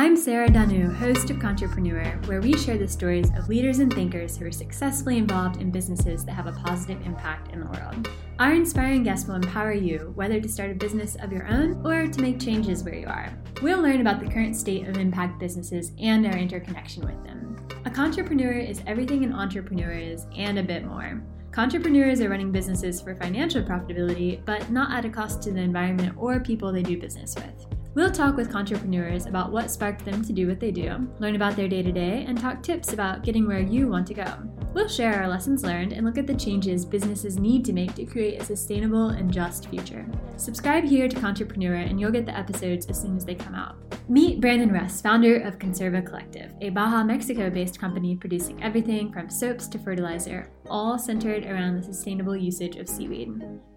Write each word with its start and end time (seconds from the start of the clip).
I'm 0.00 0.16
Sarah 0.16 0.48
Danu, 0.48 0.90
host 0.90 1.28
of 1.28 1.36
Contrepreneur, 1.36 2.26
where 2.26 2.40
we 2.40 2.56
share 2.56 2.78
the 2.78 2.88
stories 2.88 3.28
of 3.36 3.50
leaders 3.50 3.80
and 3.80 3.92
thinkers 3.92 4.34
who 4.34 4.46
are 4.46 4.50
successfully 4.50 5.18
involved 5.18 5.60
in 5.60 5.70
businesses 5.70 6.24
that 6.24 6.32
have 6.32 6.46
a 6.46 6.52
positive 6.52 7.04
impact 7.04 7.52
in 7.52 7.60
the 7.60 7.66
world. 7.66 8.08
Our 8.38 8.54
inspiring 8.54 9.02
guests 9.02 9.28
will 9.28 9.34
empower 9.34 9.74
you, 9.74 10.10
whether 10.14 10.40
to 10.40 10.48
start 10.48 10.70
a 10.70 10.74
business 10.74 11.16
of 11.16 11.30
your 11.30 11.46
own 11.48 11.86
or 11.86 12.06
to 12.06 12.22
make 12.22 12.40
changes 12.40 12.82
where 12.82 12.94
you 12.94 13.08
are. 13.08 13.30
We'll 13.60 13.82
learn 13.82 14.00
about 14.00 14.20
the 14.20 14.30
current 14.30 14.56
state 14.56 14.88
of 14.88 14.96
impact 14.96 15.38
businesses 15.38 15.92
and 16.00 16.24
our 16.24 16.38
interconnection 16.38 17.04
with 17.04 17.22
them. 17.22 17.58
A 17.84 17.90
contrepreneur 17.90 18.66
is 18.66 18.80
everything 18.86 19.22
an 19.22 19.34
entrepreneur 19.34 19.92
is 19.92 20.24
and 20.34 20.58
a 20.58 20.62
bit 20.62 20.86
more. 20.86 21.22
Contrepreneurs 21.50 22.24
are 22.24 22.30
running 22.30 22.50
businesses 22.50 23.02
for 23.02 23.16
financial 23.16 23.62
profitability, 23.62 24.42
but 24.46 24.70
not 24.70 24.96
at 24.96 25.04
a 25.04 25.10
cost 25.10 25.42
to 25.42 25.52
the 25.52 25.60
environment 25.60 26.14
or 26.16 26.40
people 26.40 26.72
they 26.72 26.82
do 26.82 26.98
business 26.98 27.34
with. 27.34 27.69
We'll 27.92 28.12
talk 28.12 28.36
with 28.36 28.54
entrepreneurs 28.54 29.26
about 29.26 29.50
what 29.50 29.68
sparked 29.68 30.04
them 30.04 30.24
to 30.24 30.32
do 30.32 30.46
what 30.46 30.60
they 30.60 30.70
do, 30.70 31.08
learn 31.18 31.34
about 31.34 31.56
their 31.56 31.66
day 31.66 31.82
to 31.82 31.90
day, 31.90 32.24
and 32.26 32.38
talk 32.38 32.62
tips 32.62 32.92
about 32.92 33.24
getting 33.24 33.48
where 33.48 33.58
you 33.58 33.88
want 33.88 34.06
to 34.06 34.14
go. 34.14 34.32
We'll 34.72 34.86
share 34.86 35.20
our 35.20 35.26
lessons 35.26 35.64
learned 35.64 35.92
and 35.92 36.06
look 36.06 36.16
at 36.16 36.28
the 36.28 36.34
changes 36.34 36.84
businesses 36.84 37.36
need 37.36 37.64
to 37.64 37.72
make 37.72 37.96
to 37.96 38.04
create 38.04 38.40
a 38.40 38.44
sustainable 38.44 39.08
and 39.08 39.32
just 39.32 39.68
future. 39.68 40.06
Subscribe 40.40 40.84
here 40.84 41.06
to 41.06 41.16
Contrepreneur 41.16 41.86
and 41.86 42.00
you'll 42.00 42.10
get 42.10 42.24
the 42.24 42.34
episodes 42.34 42.86
as 42.86 42.98
soon 42.98 43.14
as 43.14 43.26
they 43.26 43.34
come 43.34 43.54
out. 43.54 43.76
Meet 44.08 44.40
Brandon 44.40 44.72
Russ, 44.72 45.02
founder 45.02 45.36
of 45.40 45.58
Conserva 45.58 46.04
Collective, 46.04 46.54
a 46.62 46.70
Baja, 46.70 47.04
Mexico 47.04 47.50
based 47.50 47.78
company 47.78 48.16
producing 48.16 48.60
everything 48.62 49.12
from 49.12 49.28
soaps 49.28 49.68
to 49.68 49.78
fertilizer, 49.78 50.50
all 50.66 50.98
centered 50.98 51.44
around 51.44 51.76
the 51.76 51.82
sustainable 51.82 52.34
usage 52.34 52.76
of 52.76 52.88
seaweed. 52.88 53.28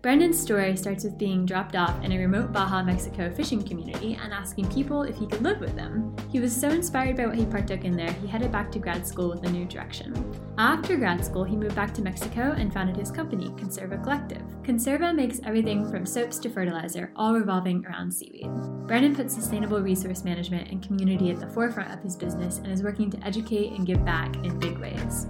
Brandon's 0.02 0.40
story 0.40 0.76
starts 0.78 1.04
with 1.04 1.18
being 1.18 1.46
dropped 1.46 1.76
off 1.76 2.02
in 2.04 2.14
a 2.14 2.18
remote 2.18 2.52
Baja, 2.52 2.82
Mexico 2.82 3.30
fishing 3.30 3.62
community 3.62 4.18
and 4.22 4.34
asking 4.34 4.70
people 4.70 5.04
if 5.04 5.18
he 5.18 5.28
could 5.28 5.42
live 5.42 5.60
with 5.60 5.76
them. 5.76 6.16
He 6.32 6.40
was 6.40 6.56
so 6.56 6.70
inspired 6.70 7.18
by 7.18 7.26
what 7.26 7.38
he 7.38 7.46
partook 7.46 7.84
in 7.84 7.96
there, 7.96 8.12
he 8.14 8.28
headed 8.28 8.52
back 8.52 8.72
to 8.72 8.80
grad 8.80 9.06
school 9.06 9.30
with 9.30 9.44
a 9.44 9.52
new 9.52 9.66
direction. 9.66 10.14
After 10.58 10.96
grad 10.98 11.24
school, 11.26 11.44
he 11.44 11.56
moved 11.56 11.76
back 11.76 11.94
to 11.96 12.02
Mexico 12.02 12.54
and 12.58 12.74
founded 12.74 12.96
his 12.96 13.12
company, 13.12 13.50
Conserva 13.50 14.02
Collective. 14.02 14.44
Conserva 14.64 15.14
makes 15.14 15.40
everything 15.46 15.90
from 15.90 16.06
soaps 16.06 16.38
to 16.40 16.50
fertilizer, 16.54 17.12
all 17.16 17.34
revolving 17.34 17.86
around 17.86 18.14
seaweed. 18.14 18.50
Brandon 18.88 19.16
puts 19.16 19.34
sustainable 19.34 19.82
resource 19.82 20.24
management 20.24 20.70
and 20.70 20.86
community 20.86 21.32
at 21.32 21.40
the 21.40 21.48
forefront 21.48 21.92
of 21.92 22.02
his 22.02 22.16
business 22.16 22.60
and 22.60 22.72
is 22.72 22.84
working 22.84 23.10
to 23.12 23.26
educate 23.26 23.74
and 23.74 23.86
give 23.86 24.06
back 24.06 24.36
in 24.38 24.60
big 24.60 24.78
ways. 24.78 25.28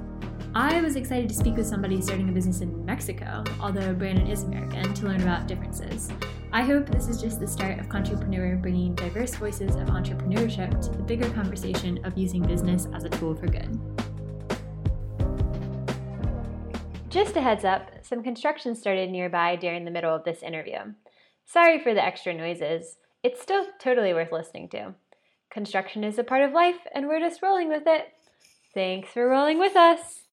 I 0.56 0.82
was 0.82 0.96
excited 0.96 1.30
to 1.30 1.36
speak 1.36 1.56
with 1.58 1.66
somebody 1.66 2.00
starting 2.00 2.30
a 2.30 2.32
business 2.32 2.62
in 2.62 2.86
Mexico, 2.86 3.44
although 3.60 3.94
Brandon 3.96 4.28
is 4.28 4.44
American, 4.44 4.94
to 4.94 5.08
learn 5.08 5.22
about 5.24 5.48
differences. 5.48 6.12
I 6.52 6.62
hope 6.62 6.88
this 6.88 7.08
is 7.08 7.20
just 7.20 7.40
the 7.40 7.48
start 7.48 7.80
of 7.80 7.90
Contrepreneur 7.90 8.62
bringing 8.62 8.94
diverse 8.94 9.34
voices 9.34 9.76
of 9.76 9.88
entrepreneurship 9.88 10.80
to 10.80 10.92
the 10.92 11.02
bigger 11.02 11.28
conversation 11.32 12.06
of 12.06 12.16
using 12.16 12.44
business 12.44 12.88
as 12.94 13.04
a 13.04 13.10
tool 13.10 13.34
for 13.34 13.48
good. 13.48 13.80
Just 17.10 17.36
a 17.36 17.42
heads 17.42 17.66
up, 17.66 17.90
some 18.04 18.22
construction 18.22 18.76
started 18.76 19.10
nearby 19.10 19.56
during 19.56 19.86
the 19.86 19.92
middle 19.92 20.14
of 20.14 20.24
this 20.24 20.44
interview. 20.44 20.94
Sorry 21.46 21.80
for 21.80 21.94
the 21.94 22.04
extra 22.04 22.34
noises. 22.34 22.98
It's 23.24 23.42
still 23.42 23.68
totally 23.80 24.14
worth 24.14 24.32
listening 24.32 24.70
to. 24.70 24.96
Construction 25.52 26.04
is 26.04 26.18
a 26.18 26.24
part 26.24 26.44
of 26.44 26.52
life, 26.52 26.80
and 26.94 27.08
we're 27.08 27.20
just 27.20 27.42
rolling 27.42 27.70
with 27.70 27.84
it. 27.86 28.08
Thanks 28.74 29.10
for 29.12 29.28
rolling 29.30 29.60
with 29.60 29.76
us. 29.76 30.24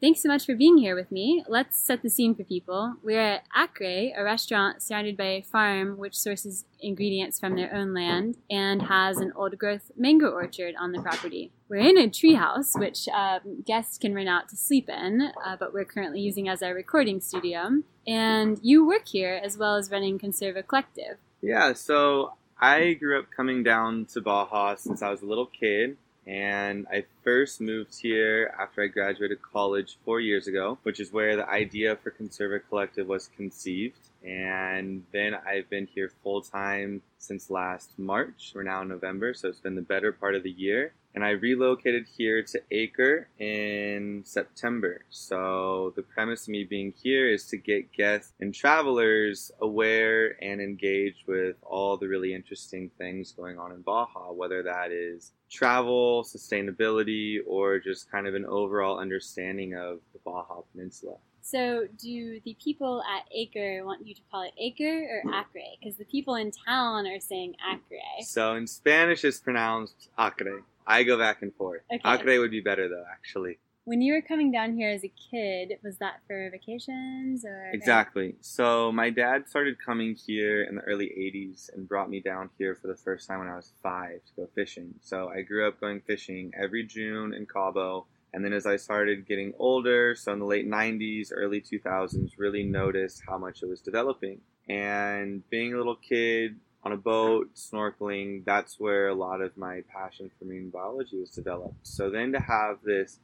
Thanks 0.00 0.22
so 0.22 0.28
much 0.28 0.46
for 0.46 0.54
being 0.54 0.78
here 0.78 0.94
with 0.94 1.12
me. 1.12 1.44
Let's 1.46 1.78
set 1.78 2.02
the 2.02 2.08
scene 2.08 2.34
for 2.34 2.44
people. 2.44 2.94
We're 3.02 3.20
at 3.20 3.42
Acre, 3.54 4.12
a 4.16 4.24
restaurant 4.24 4.82
surrounded 4.82 5.16
by 5.16 5.24
a 5.24 5.42
farm 5.42 5.98
which 5.98 6.18
sources 6.18 6.64
ingredients 6.80 7.38
from 7.38 7.54
their 7.54 7.74
own 7.74 7.92
land 7.92 8.36
and 8.50 8.82
has 8.82 9.18
an 9.18 9.32
old 9.36 9.58
growth 9.58 9.90
mango 9.96 10.30
orchard 10.30 10.74
on 10.78 10.92
the 10.92 11.02
property. 11.02 11.52
We're 11.70 11.76
in 11.76 11.96
a 11.96 12.08
treehouse, 12.08 12.76
which 12.76 13.06
um, 13.10 13.62
guests 13.64 13.96
can 13.96 14.12
rent 14.12 14.28
out 14.28 14.48
to 14.48 14.56
sleep 14.56 14.88
in, 14.88 15.30
uh, 15.46 15.56
but 15.56 15.72
we're 15.72 15.84
currently 15.84 16.20
using 16.20 16.48
as 16.48 16.64
our 16.64 16.74
recording 16.74 17.20
studio. 17.20 17.84
And 18.08 18.58
you 18.60 18.84
work 18.84 19.06
here 19.06 19.40
as 19.40 19.56
well 19.56 19.76
as 19.76 19.88
running 19.88 20.18
Conserva 20.18 20.66
Collective. 20.66 21.18
Yeah, 21.40 21.74
so 21.74 22.32
I 22.60 22.94
grew 22.94 23.20
up 23.20 23.26
coming 23.30 23.62
down 23.62 24.06
to 24.06 24.20
Baja 24.20 24.74
since 24.74 25.00
I 25.00 25.10
was 25.10 25.22
a 25.22 25.26
little 25.26 25.46
kid 25.46 25.96
and 26.26 26.88
I 26.92 27.04
first 27.22 27.60
moved 27.60 28.00
here 28.00 28.52
after 28.58 28.82
I 28.82 28.88
graduated 28.88 29.40
college 29.40 29.96
four 30.04 30.18
years 30.18 30.48
ago, 30.48 30.78
which 30.82 30.98
is 30.98 31.12
where 31.12 31.36
the 31.36 31.48
idea 31.48 31.94
for 31.94 32.10
Conserva 32.10 32.60
Collective 32.68 33.06
was 33.06 33.30
conceived. 33.36 34.08
And 34.24 35.04
then 35.12 35.34
I've 35.34 35.70
been 35.70 35.86
here 35.86 36.10
full 36.24 36.42
time 36.42 37.02
since 37.18 37.48
last 37.48 37.96
March. 37.96 38.52
We're 38.56 38.64
now 38.64 38.82
in 38.82 38.88
November, 38.88 39.34
so 39.34 39.48
it's 39.48 39.60
been 39.60 39.76
the 39.76 39.82
better 39.82 40.10
part 40.10 40.34
of 40.34 40.42
the 40.42 40.50
year 40.50 40.92
and 41.14 41.24
I 41.24 41.30
relocated 41.30 42.06
here 42.16 42.42
to 42.42 42.62
Acre 42.70 43.28
in 43.38 44.22
September. 44.24 45.04
So 45.10 45.92
the 45.96 46.02
premise 46.02 46.42
of 46.42 46.48
me 46.50 46.64
being 46.64 46.92
here 47.02 47.28
is 47.28 47.46
to 47.46 47.56
get 47.56 47.92
guests 47.92 48.32
and 48.40 48.54
travelers 48.54 49.50
aware 49.60 50.36
and 50.42 50.60
engaged 50.60 51.26
with 51.26 51.56
all 51.62 51.96
the 51.96 52.08
really 52.08 52.34
interesting 52.34 52.90
things 52.98 53.32
going 53.32 53.58
on 53.58 53.72
in 53.72 53.82
Baja, 53.82 54.32
whether 54.32 54.62
that 54.62 54.92
is 54.92 55.32
travel, 55.50 56.22
sustainability, 56.22 57.38
or 57.46 57.78
just 57.80 58.10
kind 58.10 58.26
of 58.26 58.34
an 58.34 58.44
overall 58.44 58.98
understanding 58.98 59.74
of 59.74 59.98
the 60.12 60.20
Baja 60.24 60.62
Peninsula. 60.72 61.16
So, 61.42 61.88
do 61.98 62.38
the 62.44 62.54
people 62.62 63.02
at 63.02 63.24
Acre 63.34 63.82
want 63.84 64.06
you 64.06 64.14
to 64.14 64.20
call 64.30 64.42
it 64.42 64.52
Acre 64.58 64.84
or 64.84 65.22
hmm. 65.22 65.34
Acre? 65.34 65.66
Because 65.80 65.96
the 65.96 66.04
people 66.04 66.34
in 66.34 66.50
town 66.50 67.06
are 67.06 67.18
saying 67.18 67.56
Acre. 67.68 67.96
So, 68.22 68.54
in 68.54 68.66
Spanish, 68.66 69.24
it's 69.24 69.40
pronounced 69.40 70.10
Acre. 70.18 70.62
I 70.90 71.04
go 71.04 71.16
back 71.16 71.42
and 71.42 71.54
forth. 71.54 71.82
Okay. 71.92 72.00
Acre 72.04 72.40
would 72.40 72.50
be 72.50 72.60
better 72.60 72.88
though, 72.88 73.04
actually. 73.10 73.58
When 73.84 74.02
you 74.02 74.12
were 74.12 74.22
coming 74.22 74.52
down 74.52 74.74
here 74.74 74.90
as 74.90 75.04
a 75.04 75.12
kid, 75.30 75.78
was 75.82 75.96
that 75.98 76.20
for 76.26 76.50
vacations 76.50 77.44
or? 77.44 77.70
Exactly. 77.72 78.34
So 78.40 78.92
my 78.92 79.08
dad 79.10 79.48
started 79.48 79.76
coming 79.84 80.14
here 80.14 80.64
in 80.64 80.76
the 80.76 80.82
early 80.82 81.06
'80s 81.06 81.72
and 81.74 81.88
brought 81.88 82.10
me 82.10 82.20
down 82.20 82.50
here 82.58 82.74
for 82.74 82.88
the 82.88 82.96
first 82.96 83.26
time 83.26 83.38
when 83.38 83.48
I 83.48 83.56
was 83.56 83.72
five 83.82 84.20
to 84.26 84.32
go 84.36 84.48
fishing. 84.54 84.94
So 85.00 85.28
I 85.28 85.42
grew 85.42 85.66
up 85.66 85.80
going 85.80 86.00
fishing 86.00 86.52
every 86.60 86.84
June 86.84 87.32
in 87.32 87.46
Cabo. 87.46 88.06
And 88.32 88.44
then 88.44 88.52
as 88.52 88.66
I 88.66 88.76
started 88.76 89.26
getting 89.26 89.54
older, 89.58 90.14
so 90.14 90.32
in 90.32 90.38
the 90.38 90.44
late 90.44 90.68
90s, 90.68 91.30
early 91.34 91.60
2000s, 91.60 92.38
really 92.38 92.62
noticed 92.62 93.22
how 93.26 93.38
much 93.38 93.62
it 93.62 93.68
was 93.68 93.80
developing. 93.80 94.40
And 94.68 95.42
being 95.50 95.74
a 95.74 95.76
little 95.76 95.96
kid, 95.96 96.60
on 96.82 96.92
a 96.92 96.96
boat, 96.96 97.54
snorkeling, 97.54 98.44
that's 98.44 98.80
where 98.80 99.08
a 99.08 99.14
lot 99.14 99.40
of 99.40 99.56
my 99.56 99.82
passion 99.92 100.30
for 100.38 100.46
marine 100.46 100.70
biology 100.70 101.18
was 101.18 101.30
developed. 101.30 101.86
So 101.86 102.10
then 102.10 102.32
to 102.32 102.40
have 102.40 102.78
this 102.82 103.18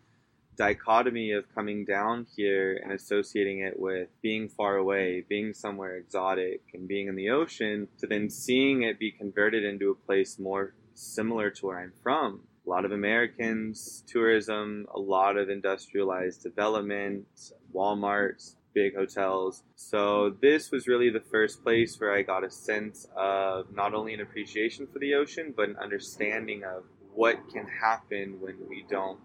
dichotomy 0.56 1.32
of 1.32 1.44
coming 1.54 1.84
down 1.84 2.26
here 2.34 2.80
and 2.82 2.92
associating 2.92 3.60
it 3.60 3.78
with 3.78 4.08
being 4.22 4.48
far 4.48 4.76
away, 4.76 5.24
being 5.28 5.52
somewhere 5.52 5.96
exotic, 5.96 6.62
and 6.74 6.88
being 6.88 7.08
in 7.08 7.16
the 7.16 7.30
ocean, 7.30 7.88
to 7.98 8.06
then 8.06 8.30
seeing 8.30 8.82
it 8.82 8.98
be 8.98 9.10
converted 9.10 9.64
into 9.64 9.90
a 9.90 9.94
place 9.94 10.38
more 10.38 10.74
similar 10.94 11.50
to 11.50 11.66
where 11.66 11.78
I'm 11.78 11.92
from. 12.02 12.40
A 12.66 12.70
lot 12.70 12.84
of 12.84 12.92
Americans, 12.92 14.02
tourism, 14.06 14.86
a 14.94 14.98
lot 14.98 15.36
of 15.36 15.48
industrialized 15.48 16.42
development, 16.42 17.26
Walmarts, 17.72 18.56
big 18.76 18.94
hotels. 18.94 19.62
So 19.74 20.36
this 20.42 20.70
was 20.70 20.86
really 20.86 21.08
the 21.08 21.24
first 21.32 21.64
place 21.64 21.98
where 21.98 22.12
I 22.14 22.20
got 22.20 22.44
a 22.44 22.50
sense 22.50 23.08
of 23.16 23.74
not 23.74 23.94
only 23.94 24.12
an 24.12 24.20
appreciation 24.20 24.86
for 24.92 24.98
the 24.98 25.14
ocean, 25.14 25.54
but 25.56 25.70
an 25.70 25.76
understanding 25.78 26.62
of 26.62 26.84
what 27.14 27.36
can 27.50 27.66
happen 27.66 28.38
when 28.38 28.56
we 28.68 28.84
don't 28.88 29.18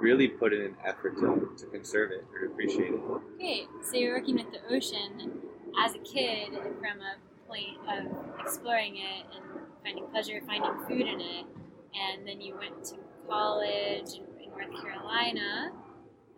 really 0.00 0.26
put 0.26 0.52
in 0.52 0.60
an 0.60 0.76
effort 0.84 1.14
to, 1.20 1.54
to 1.56 1.66
conserve 1.66 2.10
it 2.10 2.24
or 2.34 2.46
appreciate 2.46 2.92
it. 2.92 3.00
Okay, 3.36 3.66
so 3.80 3.96
you're 3.96 4.16
working 4.16 4.34
with 4.34 4.50
the 4.50 4.74
ocean 4.74 5.40
as 5.78 5.94
a 5.94 6.00
kid 6.00 6.52
from 6.80 6.98
a 7.00 7.14
point 7.46 7.78
of 7.88 8.12
exploring 8.40 8.96
it 8.96 9.24
and 9.36 9.44
finding 9.84 10.04
pleasure, 10.08 10.40
finding 10.44 10.74
food 10.88 11.06
in 11.06 11.20
it, 11.20 11.46
and 11.94 12.26
then 12.26 12.40
you 12.40 12.56
went 12.58 12.84
to 12.84 12.96
college 13.28 14.20
in 14.42 14.50
North 14.50 14.82
Carolina 14.82 15.70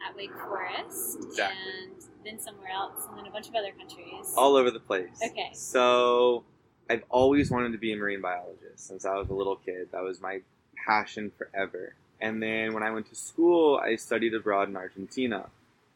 at 0.07 0.17
Wake 0.17 0.33
Forest 0.33 1.19
exactly. 1.23 1.57
and 1.83 1.93
then 2.25 2.41
somewhere 2.41 2.71
else 2.71 3.07
and 3.09 3.19
then 3.19 3.27
a 3.27 3.31
bunch 3.31 3.49
of 3.49 3.55
other 3.55 3.73
countries. 3.73 4.35
All 4.37 4.57
over 4.57 4.71
the 4.71 4.81
place. 4.81 5.21
Okay. 5.25 5.51
So 5.55 6.45
I've 6.91 7.05
always 7.09 7.51
wanted 7.51 7.73
to 7.73 7.79
be 7.79 7.93
a 7.93 7.97
marine 7.97 8.21
biologist 8.21 8.87
since 8.87 9.05
I 9.05 9.15
was 9.17 9.29
a 9.29 9.35
little 9.35 9.57
kid. 9.57 9.89
That 9.93 10.03
was 10.03 10.21
my 10.21 10.41
passion 10.87 11.33
forever. 11.37 11.95
And 12.21 12.43
then 12.43 12.75
when 12.75 12.83
I 12.83 12.91
went 12.91 13.09
to 13.11 13.15
school, 13.15 13.79
I 13.83 13.97
studied 13.97 14.35
abroad 14.35 14.69
in 14.69 14.77
Argentina. 14.77 15.47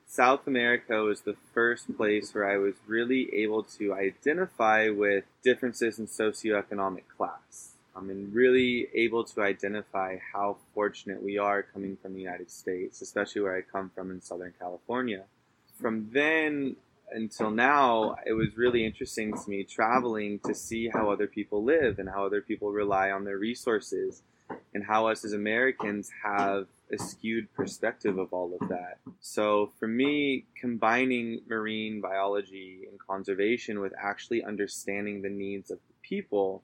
South 0.06 0.46
America 0.46 1.02
was 1.02 1.22
the 1.22 1.36
first 1.54 1.96
place 1.96 2.34
where 2.34 2.48
I 2.48 2.58
was 2.58 2.74
really 2.86 3.34
able 3.34 3.62
to 3.78 3.94
identify 3.94 4.90
with 4.90 5.24
differences 5.42 5.98
in 5.98 6.06
socioeconomic 6.06 7.04
class 7.16 7.72
um, 7.94 8.10
and 8.10 8.32
really 8.34 8.88
able 8.94 9.24
to 9.24 9.42
identify 9.42 10.16
how 10.32 10.56
fortunate 10.74 11.22
we 11.22 11.38
are 11.38 11.62
coming 11.62 11.96
from 12.00 12.14
the 12.14 12.20
United 12.20 12.50
States, 12.50 13.02
especially 13.02 13.42
where 13.42 13.56
I 13.56 13.60
come 13.62 13.90
from 13.94 14.10
in 14.10 14.20
Southern 14.20 14.54
California. 14.58 15.24
From 15.80 16.08
then 16.12 16.76
until 17.14 17.50
now, 17.50 18.16
it 18.24 18.32
was 18.32 18.56
really 18.56 18.84
interesting 18.84 19.36
to 19.36 19.50
me 19.50 19.64
traveling 19.64 20.40
to 20.46 20.54
see 20.54 20.88
how 20.88 21.10
other 21.10 21.26
people 21.26 21.62
live 21.62 21.98
and 21.98 22.08
how 22.08 22.24
other 22.24 22.40
people 22.40 22.70
rely 22.70 23.10
on 23.10 23.24
their 23.24 23.38
resources 23.38 24.22
and 24.74 24.84
how 24.84 25.08
us 25.08 25.24
as 25.24 25.32
Americans 25.32 26.10
have 26.24 26.66
a 26.92 26.98
skewed 26.98 27.52
perspective 27.54 28.18
of 28.18 28.32
all 28.32 28.56
of 28.60 28.68
that. 28.68 28.98
So 29.20 29.72
for 29.78 29.88
me, 29.88 30.44
combining 30.60 31.40
marine 31.48 32.00
biology 32.00 32.86
and 32.90 32.98
conservation 32.98 33.80
with 33.80 33.92
actually 34.02 34.44
understanding 34.44 35.22
the 35.22 35.30
needs 35.30 35.70
of 35.70 35.78
the 35.88 35.94
people, 36.02 36.62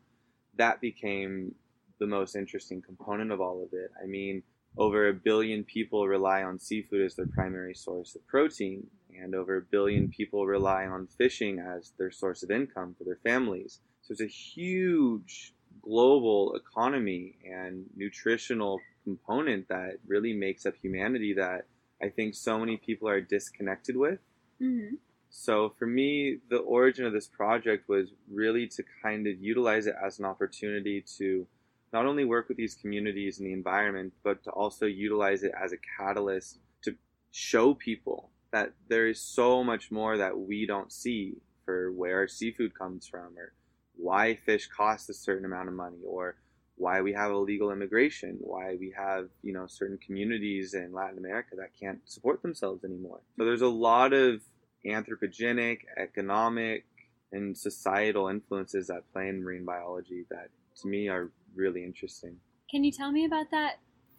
that 0.59 0.81
became 0.81 1.55
the 1.99 2.07
most 2.07 2.37
interesting 2.37 2.83
component 2.83 3.33
of 3.33 3.41
all 3.41 3.63
of 3.63 3.73
it. 3.73 3.91
I 4.03 4.07
mean, 4.07 4.43
over 4.77 5.09
a 5.09 5.15
billion 5.15 5.65
people 5.65 6.07
rely 6.07 6.43
on 6.43 6.59
seafood 6.59 7.03
as 7.03 7.17
their 7.17 7.27
primary 7.27 7.75
source 7.75 8.15
of 8.15 8.27
protein, 8.27 8.87
and 9.21 9.35
over 9.35 9.57
a 9.57 9.63
billion 9.63 10.09
people 10.09 10.47
rely 10.47 10.87
on 10.87 11.09
fishing 11.19 11.59
as 11.59 11.93
their 11.99 12.11
source 12.11 12.43
of 12.43 12.51
income 12.51 12.95
for 12.97 13.05
their 13.05 13.19
families. 13.25 13.81
So 14.03 14.13
it's 14.13 14.21
a 14.21 14.27
huge 14.27 15.53
global 15.83 16.55
economy 16.55 17.37
and 17.45 17.87
nutritional 17.97 18.81
component 19.05 19.69
that 19.69 19.97
really 20.07 20.33
makes 20.33 20.67
up 20.67 20.75
humanity 20.81 21.35
that 21.35 21.67
I 22.03 22.09
think 22.11 22.35
so 22.35 22.59
many 22.59 22.77
people 22.77 23.09
are 23.09 23.21
disconnected 23.21 23.97
with. 23.97 24.21
Mm-hmm. 24.63 24.97
So 25.31 25.75
for 25.79 25.87
me, 25.87 26.39
the 26.49 26.59
origin 26.59 27.05
of 27.07 27.13
this 27.13 27.29
project 27.29 27.89
was 27.89 28.09
really 28.31 28.67
to 28.69 28.85
kind 29.03 29.27
of 29.27 29.41
utilize 29.41 29.87
it 29.87 29.95
as 30.05 30.19
an 30.19 30.25
opportunity 30.25 31.05
to 31.19 31.47
not 31.93 32.07
only 32.07 32.25
work 32.25 32.49
with 32.49 32.57
these 32.57 32.75
communities 32.75 33.39
and 33.39 33.47
the 33.47 33.53
environment, 33.53 34.13
but 34.23 34.43
to 34.45 34.51
also 34.51 34.87
utilize 34.87 35.43
it 35.43 35.53
as 35.63 35.73
a 35.73 35.79
catalyst 35.99 36.59
to 36.83 36.95
show 37.31 37.75
people 37.75 38.31
that 38.51 38.73
there 38.89 39.07
is 39.07 39.21
so 39.21 39.63
much 39.63 39.91
more 39.91 40.17
that 40.17 40.39
we 40.39 40.67
don't 40.67 40.93
see 40.93 41.37
for 41.65 41.93
where 41.93 42.17
our 42.17 42.29
seafood 42.29 42.75
comes 42.79 43.07
from 43.07 43.37
or 43.39 43.53
why 43.97 44.35
fish 44.35 44.69
cost 44.69 45.11
a 45.11 45.15
certain 45.15 45.45
amount 45.45 45.69
of 45.69 45.75
money 45.75 45.99
or 46.07 46.37
why 46.77 47.01
we 47.01 47.13
have 47.13 47.31
illegal 47.31 47.73
immigration, 47.73 48.37
why 48.41 48.77
we 48.79 48.95
have, 48.97 49.29
you 49.43 49.53
know, 49.53 49.67
certain 49.67 49.99
communities 49.99 50.75
in 50.75 50.93
Latin 50.93 51.19
America 51.19 51.57
that 51.57 51.71
can't 51.79 52.01
support 52.05 52.41
themselves 52.41 52.85
anymore. 52.85 53.21
So 53.37 53.45
there's 53.45 53.63
a 53.63 53.69
lot 53.69 54.13
of 54.13 54.41
anthropogenic, 54.87 55.81
economic, 55.97 56.85
and 57.33 57.57
societal 57.57 58.29
influences 58.29 58.87
that 58.89 59.03
play 59.13 59.29
in 59.29 59.43
marine 59.43 59.65
biology 59.65 60.25
that 60.31 60.49
to 60.81 60.89
me 60.89 61.09
are 61.09 61.31
really 61.55 61.85
interesting. 61.85 62.37
Can 62.71 62.85
you 62.85 62.93
tell 62.93 63.13
me 63.13 63.25
about 63.25 63.51
that 63.51 63.79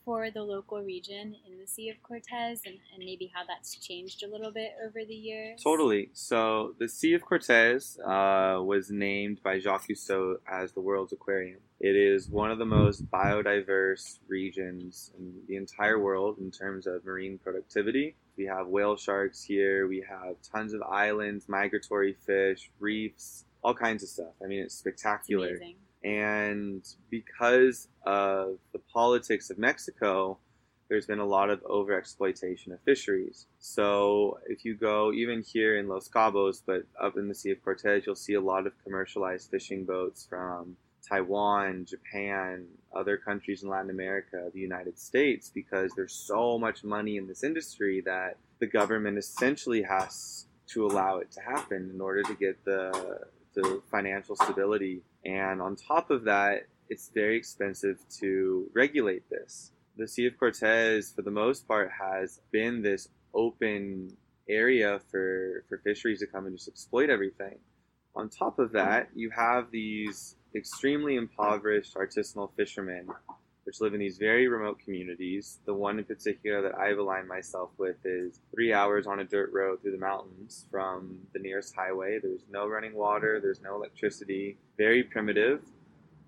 for 0.09 0.31
the 0.31 0.41
local 0.41 0.81
region 0.81 1.35
in 1.45 1.59
the 1.59 1.67
Sea 1.67 1.89
of 1.89 2.01
Cortez 2.01 2.61
and, 2.65 2.79
and 2.95 3.05
maybe 3.05 3.31
how 3.31 3.43
that's 3.47 3.75
changed 3.75 4.23
a 4.23 4.27
little 4.27 4.51
bit 4.51 4.71
over 4.83 5.05
the 5.07 5.13
years? 5.13 5.61
Totally. 5.63 6.09
So 6.13 6.73
the 6.79 6.89
Sea 6.89 7.13
of 7.13 7.21
Cortez 7.23 7.99
uh, 7.99 8.59
was 8.59 8.89
named 8.89 9.39
by 9.43 9.59
Jacques 9.59 9.87
Cousteau 9.87 10.37
as 10.51 10.71
the 10.71 10.81
world's 10.81 11.13
aquarium. 11.13 11.59
It 11.79 11.95
is 11.95 12.27
one 12.27 12.49
of 12.49 12.57
the 12.57 12.65
most 12.65 13.05
biodiverse 13.11 14.17
regions 14.27 15.11
in 15.15 15.31
the 15.47 15.57
entire 15.57 15.99
world 15.99 16.39
in 16.39 16.49
terms 16.49 16.87
of 16.87 17.05
marine 17.05 17.37
productivity. 17.37 18.15
We 18.35 18.45
have 18.45 18.65
whale 18.65 18.97
sharks 18.97 19.43
here, 19.43 19.87
we 19.87 20.03
have 20.09 20.37
tons 20.41 20.73
of 20.73 20.81
islands, 20.81 21.47
migratory 21.47 22.15
fish, 22.25 22.71
reefs, 22.79 23.45
all 23.63 23.75
kinds 23.75 24.01
of 24.01 24.09
stuff. 24.09 24.33
I 24.43 24.47
mean, 24.47 24.61
it's 24.61 24.73
spectacular. 24.73 25.49
It's. 25.49 25.75
And 26.03 26.83
because 27.09 27.87
of 28.05 28.57
the 28.71 28.79
politics 28.93 29.49
of 29.49 29.57
Mexico, 29.57 30.37
there's 30.87 31.05
been 31.05 31.19
a 31.19 31.25
lot 31.25 31.49
of 31.49 31.63
overexploitation 31.63 32.71
of 32.71 32.81
fisheries. 32.81 33.45
So 33.59 34.39
if 34.47 34.65
you 34.65 34.75
go 34.75 35.11
even 35.13 35.43
here 35.43 35.77
in 35.77 35.87
Los 35.87 36.09
Cabos, 36.09 36.61
but 36.65 36.83
up 36.99 37.17
in 37.17 37.27
the 37.27 37.35
Sea 37.35 37.51
of 37.51 37.63
Cortez, 37.63 38.03
you'll 38.05 38.15
see 38.15 38.33
a 38.33 38.41
lot 38.41 38.65
of 38.65 38.73
commercialized 38.83 39.51
fishing 39.51 39.85
boats 39.85 40.25
from 40.27 40.77
Taiwan, 41.07 41.85
Japan, 41.85 42.65
other 42.95 43.17
countries 43.17 43.63
in 43.63 43.69
Latin 43.69 43.89
America, 43.89 44.49
the 44.53 44.59
United 44.59 44.97
States, 44.97 45.51
because 45.53 45.91
there's 45.95 46.13
so 46.13 46.57
much 46.57 46.83
money 46.83 47.17
in 47.17 47.27
this 47.27 47.43
industry 47.43 48.01
that 48.05 48.37
the 48.59 48.67
government 48.67 49.17
essentially 49.17 49.83
has 49.83 50.47
to 50.67 50.85
allow 50.85 51.17
it 51.17 51.31
to 51.31 51.41
happen 51.41 51.91
in 51.93 52.01
order 52.01 52.23
to 52.23 52.33
get 52.35 52.63
the 52.65 53.21
the 53.53 53.81
financial 53.91 54.35
stability. 54.35 55.01
And 55.25 55.61
on 55.61 55.75
top 55.75 56.09
of 56.11 56.23
that, 56.25 56.67
it's 56.89 57.11
very 57.13 57.37
expensive 57.37 57.97
to 58.19 58.69
regulate 58.73 59.29
this. 59.29 59.71
The 59.97 60.07
Sea 60.07 60.27
of 60.27 60.37
Cortez, 60.39 61.11
for 61.11 61.21
the 61.21 61.31
most 61.31 61.67
part, 61.67 61.91
has 61.91 62.41
been 62.51 62.81
this 62.81 63.09
open 63.33 64.15
area 64.47 64.99
for, 65.11 65.63
for 65.69 65.77
fisheries 65.79 66.19
to 66.19 66.27
come 66.27 66.45
and 66.45 66.55
just 66.55 66.67
exploit 66.67 67.09
everything. 67.09 67.59
On 68.15 68.29
top 68.29 68.59
of 68.59 68.71
that, 68.71 69.09
you 69.13 69.29
have 69.29 69.71
these 69.71 70.35
extremely 70.55 71.15
impoverished 71.15 71.95
artisanal 71.95 72.49
fishermen 72.55 73.07
which 73.69 73.81
live 73.81 73.93
in 73.93 73.99
these 73.99 74.17
very 74.17 74.47
remote 74.47 74.79
communities. 74.83 75.59
The 75.67 75.75
one 75.75 75.99
in 75.99 76.05
particular 76.05 76.59
that 76.63 76.75
I've 76.75 76.97
aligned 76.97 77.27
myself 77.27 77.69
with 77.77 77.97
is 78.03 78.39
three 78.51 78.73
hours 78.73 79.05
on 79.05 79.19
a 79.19 79.23
dirt 79.23 79.51
road 79.53 79.79
through 79.83 79.91
the 79.91 79.99
mountains 79.99 80.65
from 80.71 81.19
the 81.33 81.39
nearest 81.39 81.75
highway. 81.75 82.17
There's 82.19 82.41
no 82.51 82.65
running 82.67 82.95
water, 82.95 83.39
there's 83.39 83.61
no 83.61 83.75
electricity, 83.75 84.57
very 84.75 85.03
primitive, 85.03 85.61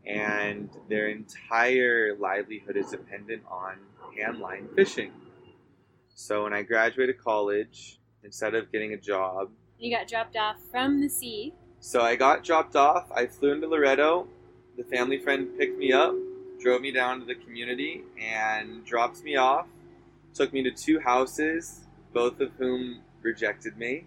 and 0.05 0.69
their 0.87 1.07
entire 1.07 2.15
livelihood 2.19 2.77
is 2.77 2.91
dependent 2.91 3.41
on 3.49 3.77
handline 4.15 4.71
fishing. 4.75 5.11
So 6.13 6.43
when 6.43 6.53
I 6.53 6.61
graduated 6.61 7.17
college, 7.17 7.97
instead 8.23 8.53
of 8.53 8.71
getting 8.71 8.93
a 8.93 8.97
job, 8.97 9.49
You 9.79 9.89
got 9.97 10.07
dropped 10.07 10.37
off 10.37 10.57
from 10.69 11.01
the 11.01 11.09
sea. 11.09 11.55
so 11.79 12.01
I 12.01 12.15
got 12.17 12.43
dropped 12.43 12.75
off. 12.75 13.11
I 13.11 13.25
flew 13.25 13.51
into 13.51 13.65
Loreto. 13.65 14.27
The 14.77 14.83
family 14.83 15.17
friend 15.17 15.47
picked 15.57 15.79
me 15.79 15.91
up, 15.91 16.13
drove 16.61 16.81
me 16.81 16.91
down 16.91 17.19
to 17.19 17.25
the 17.25 17.35
community, 17.35 18.03
and 18.19 18.85
dropped 18.85 19.23
me 19.23 19.35
off. 19.35 19.67
Took 20.33 20.53
me 20.53 20.63
to 20.63 20.71
two 20.71 20.99
houses, 20.99 21.81
both 22.13 22.39
of 22.39 22.51
whom 22.57 23.01
rejected 23.21 23.77
me. 23.77 24.05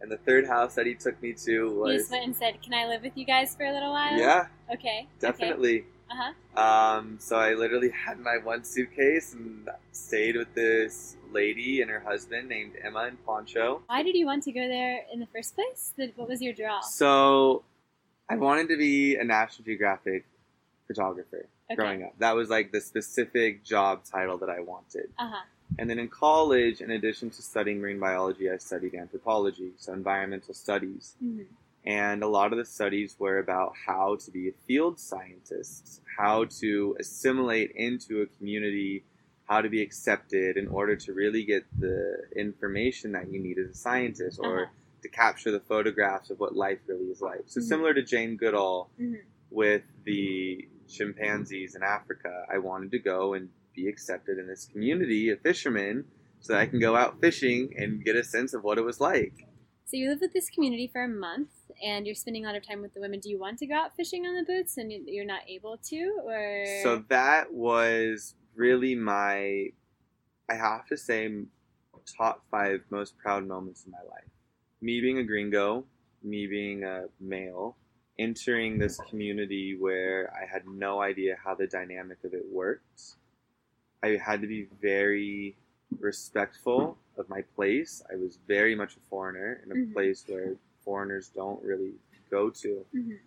And 0.00 0.10
the 0.10 0.16
third 0.16 0.46
house 0.46 0.74
that 0.76 0.86
he 0.86 0.94
took 0.94 1.20
me 1.22 1.34
to 1.44 1.78
was 1.78 1.96
just 2.02 2.10
went 2.10 2.24
and 2.24 2.34
said, 2.36 2.62
"Can 2.62 2.72
I 2.72 2.86
live 2.86 3.02
with 3.02 3.16
you 3.16 3.26
guys 3.26 3.54
for 3.54 3.64
a 3.64 3.72
little 3.72 3.90
while?" 3.90 4.18
yeah, 4.18 4.46
Okay. 4.72 5.06
definitely. 5.18 5.84
Uh 6.10 6.14
huh. 6.16 6.32
Um, 6.60 7.18
so 7.20 7.36
I 7.36 7.54
literally 7.54 7.90
had 7.90 8.18
my 8.18 8.38
one 8.38 8.64
suitcase 8.64 9.34
and 9.34 9.68
stayed 9.92 10.36
with 10.36 10.52
this 10.54 11.16
lady 11.30 11.82
and 11.82 11.90
her 11.90 12.00
husband 12.00 12.48
named 12.48 12.72
Emma 12.82 13.04
and 13.04 13.24
Poncho. 13.24 13.82
Why 13.86 14.02
did 14.02 14.16
you 14.16 14.26
want 14.26 14.42
to 14.44 14.52
go 14.52 14.66
there 14.66 15.04
in 15.12 15.20
the 15.20 15.26
first 15.26 15.54
place? 15.54 15.92
What 16.16 16.28
was 16.28 16.42
your 16.42 16.52
draw? 16.52 16.80
So 16.80 17.62
I 18.28 18.36
wanted 18.36 18.68
to 18.70 18.76
be 18.76 19.16
a 19.16 19.24
National 19.24 19.64
Geographic 19.64 20.24
photographer 20.94 21.46
Okay. 21.70 21.76
growing 21.76 22.02
up. 22.02 22.14
That 22.18 22.34
was 22.34 22.48
like 22.50 22.72
the 22.72 22.80
specific 22.80 23.62
job 23.64 24.02
title 24.04 24.38
that 24.38 24.50
I 24.50 24.60
wanted. 24.60 25.08
Uh 25.18 25.28
huh. 25.34 25.44
And 25.78 25.88
then 25.88 26.00
in 26.00 26.08
college, 26.08 26.80
in 26.80 26.90
addition 26.90 27.30
to 27.30 27.42
studying 27.42 27.80
marine 27.80 28.00
biology, 28.00 28.50
I 28.50 28.56
studied 28.56 28.94
anthropology, 28.94 29.70
so 29.78 29.92
environmental 29.92 30.52
studies. 30.54 31.14
hmm 31.20 31.42
And 31.84 32.22
a 32.22 32.30
lot 32.38 32.48
of 32.52 32.58
the 32.62 32.64
studies 32.78 33.10
were 33.22 33.38
about 33.46 33.70
how 33.86 34.06
to 34.24 34.28
be 34.38 34.44
a 34.48 34.52
field 34.66 34.98
scientist, 34.98 36.02
how 36.18 36.36
to 36.62 36.70
assimilate 37.02 37.70
into 37.88 38.12
a 38.24 38.26
community, 38.36 39.04
how 39.50 39.60
to 39.66 39.68
be 39.76 39.80
accepted 39.88 40.56
in 40.62 40.66
order 40.68 40.94
to 41.04 41.10
really 41.22 41.44
get 41.52 41.62
the 41.84 41.98
information 42.46 43.12
that 43.16 43.26
you 43.32 43.38
need 43.46 43.56
as 43.62 43.68
a 43.70 43.78
scientist 43.86 44.36
or 44.40 44.54
Uh-huh. 44.62 44.72
to 45.04 45.08
capture 45.08 45.52
the 45.58 45.64
photographs 45.72 46.28
of 46.32 46.36
what 46.42 46.52
life 46.66 46.80
really 46.90 47.08
is 47.14 47.22
like. 47.30 47.44
So 47.46 47.58
Mhm. 47.60 47.68
similar 47.72 47.92
to 47.94 48.02
Jane 48.12 48.34
Goodall 48.42 48.90
Mhm. 48.98 49.22
with 49.62 49.84
the 50.04 50.68
chimpanzees 50.90 51.74
in 51.74 51.82
Africa, 51.82 52.44
I 52.52 52.58
wanted 52.58 52.90
to 52.92 52.98
go 52.98 53.34
and 53.34 53.48
be 53.74 53.88
accepted 53.88 54.38
in 54.38 54.46
this 54.46 54.66
community 54.66 55.30
of 55.30 55.40
fishermen 55.40 56.04
so 56.40 56.52
that 56.52 56.60
I 56.60 56.66
can 56.66 56.80
go 56.80 56.96
out 56.96 57.20
fishing 57.20 57.72
and 57.76 58.04
get 58.04 58.16
a 58.16 58.24
sense 58.24 58.54
of 58.54 58.64
what 58.64 58.78
it 58.78 58.82
was 58.82 59.00
like. 59.00 59.46
So 59.84 59.96
you 59.96 60.08
live 60.08 60.20
with 60.20 60.32
this 60.32 60.50
community 60.50 60.88
for 60.92 61.02
a 61.02 61.08
month, 61.08 61.50
and 61.82 62.06
you're 62.06 62.14
spending 62.14 62.44
a 62.44 62.48
lot 62.48 62.56
of 62.56 62.66
time 62.66 62.80
with 62.80 62.94
the 62.94 63.00
women. 63.00 63.20
Do 63.20 63.28
you 63.28 63.38
want 63.38 63.58
to 63.58 63.66
go 63.66 63.74
out 63.74 63.96
fishing 63.96 64.24
on 64.26 64.34
the 64.36 64.44
boats, 64.44 64.76
and 64.76 64.92
you- 64.92 65.04
you're 65.06 65.24
not 65.24 65.42
able 65.48 65.78
to, 65.78 66.20
or 66.24 66.64
So 66.82 67.04
that 67.08 67.52
was 67.52 68.34
really 68.54 68.94
my, 68.94 69.72
I 70.48 70.54
have 70.54 70.86
to 70.86 70.96
say, 70.96 71.44
top 72.16 72.44
five 72.50 72.80
most 72.90 73.16
proud 73.18 73.46
moments 73.46 73.84
in 73.84 73.92
my 73.92 74.02
life. 74.08 74.30
Me 74.80 75.00
being 75.00 75.18
a 75.18 75.24
gringo, 75.24 75.84
me 76.22 76.46
being 76.46 76.84
a 76.84 77.06
male, 77.20 77.76
entering 78.18 78.78
this 78.78 78.98
community 79.08 79.76
where 79.78 80.32
I 80.34 80.46
had 80.50 80.66
no 80.66 81.00
idea 81.00 81.36
how 81.42 81.54
the 81.54 81.66
dynamic 81.66 82.18
of 82.24 82.34
it 82.34 82.44
worked. 82.50 83.16
I 84.02 84.16
had 84.22 84.40
to 84.42 84.46
be 84.46 84.68
very 84.80 85.56
respectful 85.98 86.98
of 87.16 87.28
my 87.28 87.42
place. 87.56 88.02
I 88.12 88.16
was 88.16 88.38
very 88.46 88.74
much 88.74 88.96
a 88.96 89.00
foreigner 89.08 89.60
in 89.64 89.72
a 89.72 89.74
Mhm. 89.74 89.92
place 89.92 90.26
where 90.28 90.56
foreigners 90.84 91.28
don't 91.28 91.62
really 91.62 91.94
go 92.30 92.50
to. 92.50 92.86
Mhm. 92.94 93.18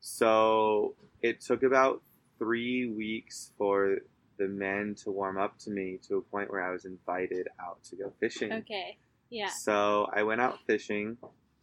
So 0.00 0.94
it 1.22 1.40
took 1.40 1.62
about 1.62 2.02
three 2.38 2.88
weeks 2.88 3.52
for 3.56 3.98
the 4.36 4.48
men 4.48 4.94
to 4.94 5.10
warm 5.10 5.38
up 5.38 5.58
to 5.58 5.70
me 5.70 5.98
to 5.98 6.16
a 6.16 6.22
point 6.22 6.50
where 6.50 6.60
I 6.62 6.70
was 6.70 6.84
invited 6.84 7.48
out 7.58 7.82
to 7.84 7.96
go 7.96 8.10
fishing. 8.20 8.52
okay, 8.52 8.98
yeah, 9.30 9.48
So 9.48 10.08
I 10.12 10.22
went 10.22 10.40
out 10.40 10.60
fishing, 10.66 11.16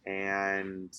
and 0.06 0.90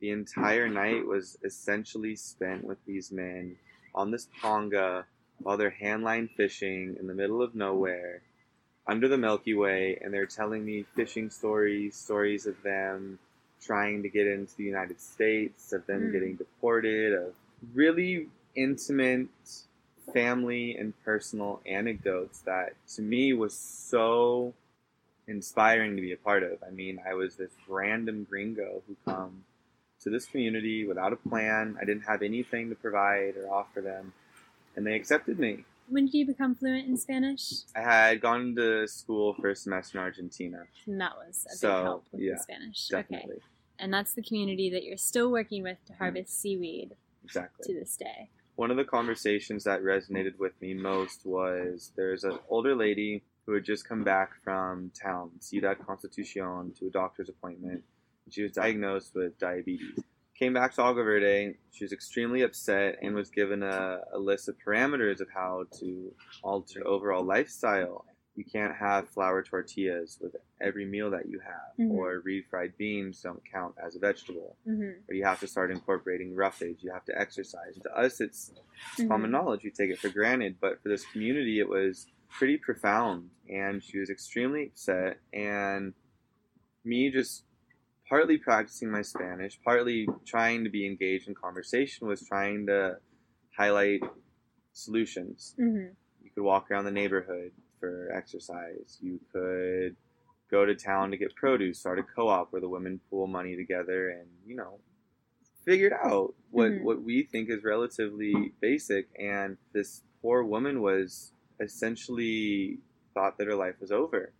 the 0.00 0.10
entire 0.10 0.68
night 0.68 1.06
was 1.06 1.38
essentially 1.44 2.16
spent 2.16 2.64
with 2.64 2.78
these 2.86 3.10
men 3.12 3.56
on 3.94 4.10
this 4.10 4.28
ponga 4.42 5.04
while 5.42 5.56
they're 5.56 5.74
handline 5.82 6.28
fishing 6.30 6.96
in 6.98 7.06
the 7.06 7.14
middle 7.14 7.42
of 7.42 7.54
nowhere 7.54 8.22
under 8.86 9.08
the 9.08 9.16
Milky 9.16 9.54
Way, 9.54 9.98
and 10.02 10.12
they're 10.12 10.26
telling 10.26 10.64
me 10.64 10.84
fishing 10.94 11.30
stories, 11.30 11.96
stories 11.96 12.46
of 12.46 12.62
them 12.62 13.18
trying 13.60 14.02
to 14.02 14.10
get 14.10 14.26
into 14.26 14.54
the 14.56 14.64
United 14.64 15.00
States, 15.00 15.72
of 15.72 15.86
them 15.86 16.08
Mm. 16.08 16.12
getting 16.12 16.34
deported, 16.36 17.14
of 17.14 17.34
really 17.72 18.28
intimate 18.54 19.28
family 20.12 20.76
and 20.76 20.92
personal 21.02 21.62
anecdotes 21.64 22.40
that 22.40 22.74
to 22.86 23.00
me 23.00 23.32
was 23.32 23.54
so 23.54 24.52
inspiring 25.26 25.96
to 25.96 26.02
be 26.02 26.12
a 26.12 26.16
part 26.18 26.42
of. 26.42 26.62
I 26.62 26.70
mean, 26.70 27.00
I 27.06 27.14
was 27.14 27.36
this 27.36 27.52
random 27.66 28.24
gringo 28.24 28.82
who 28.86 28.96
come 29.06 29.44
to 30.04 30.10
this 30.10 30.26
community 30.26 30.86
without 30.86 31.12
a 31.12 31.16
plan. 31.16 31.76
I 31.80 31.84
didn't 31.84 32.02
have 32.04 32.22
anything 32.22 32.68
to 32.68 32.74
provide 32.76 33.34
or 33.36 33.50
offer 33.52 33.80
them, 33.80 34.12
and 34.76 34.86
they 34.86 34.94
accepted 34.94 35.38
me. 35.38 35.64
When 35.88 36.06
did 36.06 36.14
you 36.14 36.26
become 36.26 36.54
fluent 36.54 36.86
in 36.86 36.96
Spanish? 36.96 37.52
I 37.76 37.80
had 37.82 38.20
gone 38.20 38.54
to 38.56 38.86
school 38.88 39.34
for 39.34 39.50
a 39.50 39.56
semester 39.56 39.98
in 39.98 40.04
Argentina, 40.04 40.64
And 40.86 41.00
that 41.00 41.12
was 41.16 41.44
a 41.46 41.52
big 41.52 41.58
So, 41.58 41.82
help 41.82 42.04
with 42.12 42.22
yeah, 42.22 42.34
the 42.36 42.42
Spanish. 42.42 42.88
Okay. 42.92 43.02
definitely. 43.02 43.40
And 43.78 43.92
that's 43.92 44.14
the 44.14 44.22
community 44.22 44.70
that 44.70 44.84
you're 44.84 44.96
still 44.96 45.30
working 45.30 45.62
with 45.62 45.78
to 45.86 45.92
Mm-hmm. 45.92 46.04
harvest 46.04 46.40
seaweed 46.40 46.96
Exactly. 47.24 47.66
to 47.66 47.78
this 47.80 47.96
day. 47.96 48.28
one 48.56 48.70
of 48.70 48.76
the 48.76 48.84
conversations 48.84 49.64
that 49.64 49.82
resonated 49.82 50.38
with 50.38 50.52
me 50.62 50.74
most 50.74 51.26
was 51.26 51.90
there's 51.96 52.22
an 52.24 52.38
older 52.48 52.74
lady 52.76 53.22
who 53.46 53.52
had 53.52 53.64
just 53.64 53.86
come 53.86 54.04
back 54.04 54.30
from 54.42 54.90
town, 55.02 55.30
Ciudad 55.40 55.76
Constitucion, 55.84 56.72
to 56.78 56.86
a 56.86 56.90
doctor's 56.90 57.28
appointment. 57.28 57.82
She 58.30 58.42
was 58.42 58.52
diagnosed 58.52 59.14
with 59.14 59.38
diabetes. 59.38 60.00
Came 60.38 60.52
back 60.54 60.74
to 60.74 60.82
Agua 60.82 61.04
Verde. 61.04 61.54
She 61.72 61.84
was 61.84 61.92
extremely 61.92 62.42
upset 62.42 62.98
and 63.02 63.14
was 63.14 63.30
given 63.30 63.62
a, 63.62 64.00
a 64.12 64.18
list 64.18 64.48
of 64.48 64.56
parameters 64.66 65.20
of 65.20 65.28
how 65.32 65.64
to 65.78 66.12
alter 66.42 66.84
overall 66.86 67.22
lifestyle. 67.24 68.04
You 68.34 68.44
can't 68.44 68.74
have 68.74 69.08
flour 69.10 69.44
tortillas 69.44 70.18
with 70.20 70.34
every 70.60 70.86
meal 70.86 71.08
that 71.12 71.28
you 71.28 71.38
have, 71.38 71.76
Mhm. 71.78 71.92
or 71.92 72.20
refried 72.22 72.76
beans 72.76 73.20
don't 73.22 73.40
count 73.48 73.76
as 73.84 73.94
a 73.94 74.00
vegetable 74.00 74.56
Mm-hmm. 74.66 75.08
or 75.08 75.14
you 75.14 75.24
have 75.24 75.38
to 75.40 75.46
start 75.46 75.70
incorporating 75.70 76.34
roughage. 76.34 76.78
You 76.82 76.90
have 76.92 77.04
to 77.04 77.16
exercise. 77.16 77.78
To 77.84 77.96
us, 77.96 78.20
it's, 78.20 78.50
it's 78.98 79.06
common 79.06 79.30
knowledge. 79.30 79.62
We 79.62 79.70
take 79.70 79.90
it 79.90 80.00
for 80.00 80.08
granted, 80.08 80.56
but 80.60 80.82
for 80.82 80.88
this 80.88 81.04
community, 81.12 81.60
it 81.60 81.68
was 81.68 82.08
pretty 82.28 82.56
profound. 82.56 83.30
And 83.48 83.80
she 83.84 83.98
was 84.00 84.10
extremely 84.10 84.64
upset. 84.66 85.18
And 85.32 85.94
me 86.84 87.12
just 87.12 87.44
partly 88.08 88.38
practicing 88.38 88.90
my 88.90 89.02
Spanish, 89.02 89.58
partly 89.64 90.06
trying 90.26 90.64
to 90.64 90.70
be 90.70 90.86
engaged 90.86 91.28
in 91.28 91.34
conversation, 91.34 92.06
was 92.06 92.26
trying 92.26 92.66
to 92.66 92.98
highlight 93.56 94.02
solutions. 94.72 95.54
Mm-hmm. 95.58 95.92
You 96.22 96.30
could 96.34 96.42
walk 96.42 96.70
around 96.70 96.84
the 96.84 96.90
neighborhood 96.90 97.52
for 97.80 98.10
exercise. 98.12 98.98
You 99.00 99.20
could 99.32 99.96
go 100.50 100.64
to 100.64 100.74
town 100.74 101.10
to 101.10 101.16
get 101.16 101.34
produce, 101.34 101.80
start 101.80 101.98
a 101.98 102.02
co-op 102.02 102.52
where 102.52 102.60
the 102.60 102.68
women 102.68 103.00
pool 103.10 103.26
money 103.26 103.56
together 103.56 104.10
and, 104.10 104.28
you 104.46 104.56
know, 104.56 104.80
figure 105.64 105.86
it 105.86 105.92
out 105.92 106.34
what, 106.50 106.70
Mhm. 106.70 106.82
what 106.82 107.02
we 107.02 107.22
think 107.22 107.48
is 107.48 107.64
relatively 107.64 108.52
basic. 108.60 109.08
And 109.18 109.56
this 109.72 110.02
poor 110.20 110.44
woman 110.44 110.82
was 110.82 111.32
essentially 111.60 112.80
thought 113.14 113.38
that 113.38 113.46
her 113.46 113.54
life 113.54 113.80
was 113.80 113.90
over. 113.90 114.32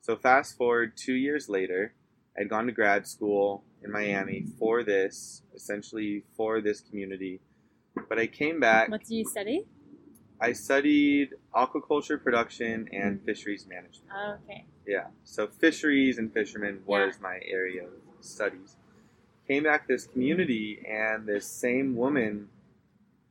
So 0.00 0.16
fast 0.16 0.56
forward 0.56 0.96
two 0.96 1.14
years 1.14 1.48
later, 1.48 1.94
I'd 2.36 2.48
gone 2.48 2.66
to 2.66 2.72
grad 2.72 3.06
school 3.06 3.64
in 3.82 3.92
Miami 3.92 4.46
for 4.58 4.82
this, 4.82 5.42
essentially 5.54 6.24
for 6.36 6.60
this 6.60 6.80
community. 6.80 7.40
But 8.08 8.18
I 8.18 8.26
came 8.26 8.60
back. 8.60 8.90
What 8.90 9.00
did 9.00 9.14
you 9.14 9.24
study? 9.24 9.66
I 10.40 10.52
studied 10.52 11.30
aquaculture 11.54 12.22
production 12.22 12.88
and 12.92 13.20
fisheries 13.24 13.66
management. 13.66 14.10
Oh, 14.14 14.36
okay. 14.44 14.64
Yeah, 14.86 15.08
so 15.24 15.48
fisheries 15.48 16.18
and 16.18 16.32
fishermen 16.32 16.80
was 16.86 17.18
my 17.20 17.40
area 17.44 17.84
of 17.84 17.90
studies. 18.20 18.76
Came 19.48 19.64
back 19.64 19.86
to 19.86 19.94
this 19.94 20.06
community, 20.06 20.84
and 20.88 21.26
this 21.26 21.46
same 21.46 21.96
woman 21.96 22.48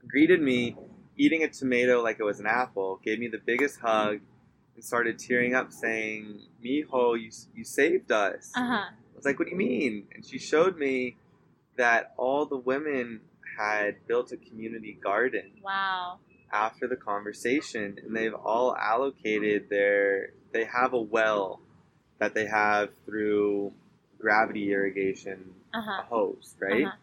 greeted 0.05 0.41
me 0.41 0.75
eating 1.15 1.43
a 1.43 1.47
tomato 1.47 2.01
like 2.03 2.19
it 2.19 2.23
was 2.23 2.39
an 2.39 2.45
apple, 2.45 2.99
gave 3.03 3.19
me 3.19 3.27
the 3.27 3.39
biggest 3.43 3.79
hug, 3.79 4.19
and 4.77 4.85
started 4.85 5.17
tearing 5.17 5.55
up, 5.55 5.73
saying, 5.73 6.39
Mijo, 6.63 7.19
you, 7.19 7.31
you 7.55 7.63
saved 7.63 8.11
us. 8.11 8.51
Uh 8.55 8.65
huh. 8.65 8.73
I 8.75 9.15
was 9.15 9.25
like, 9.25 9.39
what 9.39 9.45
do 9.45 9.51
you 9.51 9.57
mean? 9.57 10.03
And 10.13 10.23
she 10.23 10.37
showed 10.37 10.77
me 10.77 11.17
that 11.77 12.13
all 12.15 12.45
the 12.45 12.57
women 12.57 13.21
had 13.57 14.05
built 14.07 14.31
a 14.31 14.37
community 14.37 14.93
garden 15.03 15.49
Wow. 15.63 16.19
after 16.53 16.87
the 16.87 16.95
conversation 16.95 17.97
and 18.05 18.15
they've 18.15 18.33
all 18.35 18.75
allocated 18.75 19.67
their 19.69 20.29
they 20.53 20.63
have 20.65 20.93
a 20.93 21.01
well 21.01 21.59
that 22.19 22.35
they 22.35 22.45
have 22.45 22.89
through 23.05 23.73
gravity 24.19 24.71
irrigation 24.71 25.55
Uh 25.73 25.81
huh. 25.81 26.03
hose 26.07 26.55
right 26.59 26.85
Uh-huh. 26.85 26.95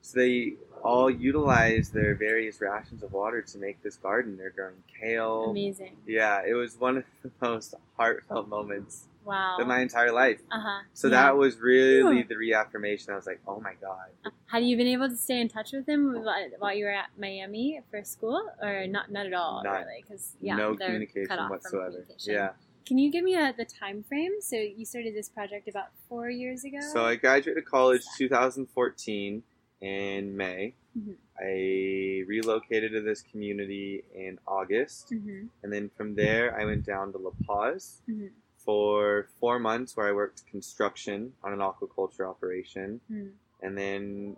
so 0.00 0.20
they 0.20 0.54
all 0.86 1.10
utilize 1.10 1.90
their 1.90 2.14
various 2.14 2.60
rations 2.60 3.02
of 3.02 3.12
water 3.12 3.40
to 3.42 3.58
make 3.58 3.82
this 3.82 3.96
garden 3.96 4.36
they're 4.36 4.50
growing 4.50 4.82
kale 5.00 5.50
Amazing. 5.50 5.96
yeah 6.06 6.42
it 6.46 6.54
was 6.54 6.76
one 6.78 6.96
of 6.98 7.04
the 7.22 7.30
most 7.42 7.74
heartfelt 7.96 8.48
moments 8.48 9.08
Wow. 9.24 9.56
of 9.58 9.66
my 9.66 9.80
entire 9.80 10.12
life 10.12 10.40
Uh 10.52 10.60
huh. 10.60 10.80
so 10.94 11.08
Yeah. 11.08 11.16
that 11.22 11.36
was 11.36 11.58
really 11.58 12.22
the 12.22 12.36
reaffirmation 12.36 13.12
i 13.12 13.16
was 13.16 13.26
like 13.26 13.40
oh 13.48 13.60
my 13.68 13.74
god 13.86 14.08
Have 14.52 14.62
you 14.62 14.76
been 14.76 14.86
able 14.96 15.08
to 15.08 15.16
stay 15.16 15.40
in 15.40 15.48
touch 15.48 15.72
with 15.72 15.86
him 15.88 16.02
while 16.26 16.46
while 16.60 16.74
you 16.78 16.84
were 16.88 16.98
at 17.04 17.10
Miami 17.18 17.80
for 17.90 18.00
school, 18.14 18.40
or 18.62 18.86
not? 18.86 19.06
Not 19.16 19.26
at 19.30 19.34
all, 19.42 19.62
None. 19.64 19.72
really, 19.80 20.00
because 20.02 20.24
yeah, 20.40 20.56
no 20.56 20.68
communication 20.76 21.26
cut 21.30 21.38
off 21.40 21.46
from 21.46 21.54
whatsoever 21.54 21.90
communication. 21.90 22.32
yeah 22.38 22.50
Can 22.88 22.96
you 23.02 23.08
give 23.14 23.24
me 23.30 23.34
a, 23.34 23.46
the 23.62 23.64
time 23.82 23.98
frame? 24.08 24.34
So 24.50 24.56
you 24.78 24.84
started 24.92 25.12
this 25.20 25.28
project 25.38 25.64
about 25.72 25.88
four 26.08 26.26
years 26.42 26.60
ago. 26.68 26.78
So 26.94 26.98
I 27.12 27.14
graduated 27.24 27.64
college 27.76 28.04
2014 28.16 29.42
in 29.80 30.36
May. 30.36 30.74
Mhm. 30.96 31.16
I 31.38 32.24
relocated 32.26 32.92
to 32.92 33.02
this 33.02 33.22
community 33.22 34.04
in 34.14 34.38
August, 34.46 35.10
hmm 35.10 35.46
and 35.62 35.72
then 35.72 35.90
from 35.90 36.14
there 36.14 36.58
I 36.58 36.64
went 36.64 36.84
down 36.86 37.12
to 37.12 37.18
La 37.18 37.32
Paz 37.46 38.00
Mhm. 38.08 38.30
for 38.56 39.28
four 39.38 39.58
months, 39.58 39.96
where 39.96 40.06
I 40.08 40.12
worked 40.12 40.46
construction 40.46 41.34
on 41.42 41.52
an 41.52 41.58
aquaculture 41.60 42.26
operation, 42.28 43.00
Mm. 43.10 43.32
and 43.62 43.76
then 43.76 44.36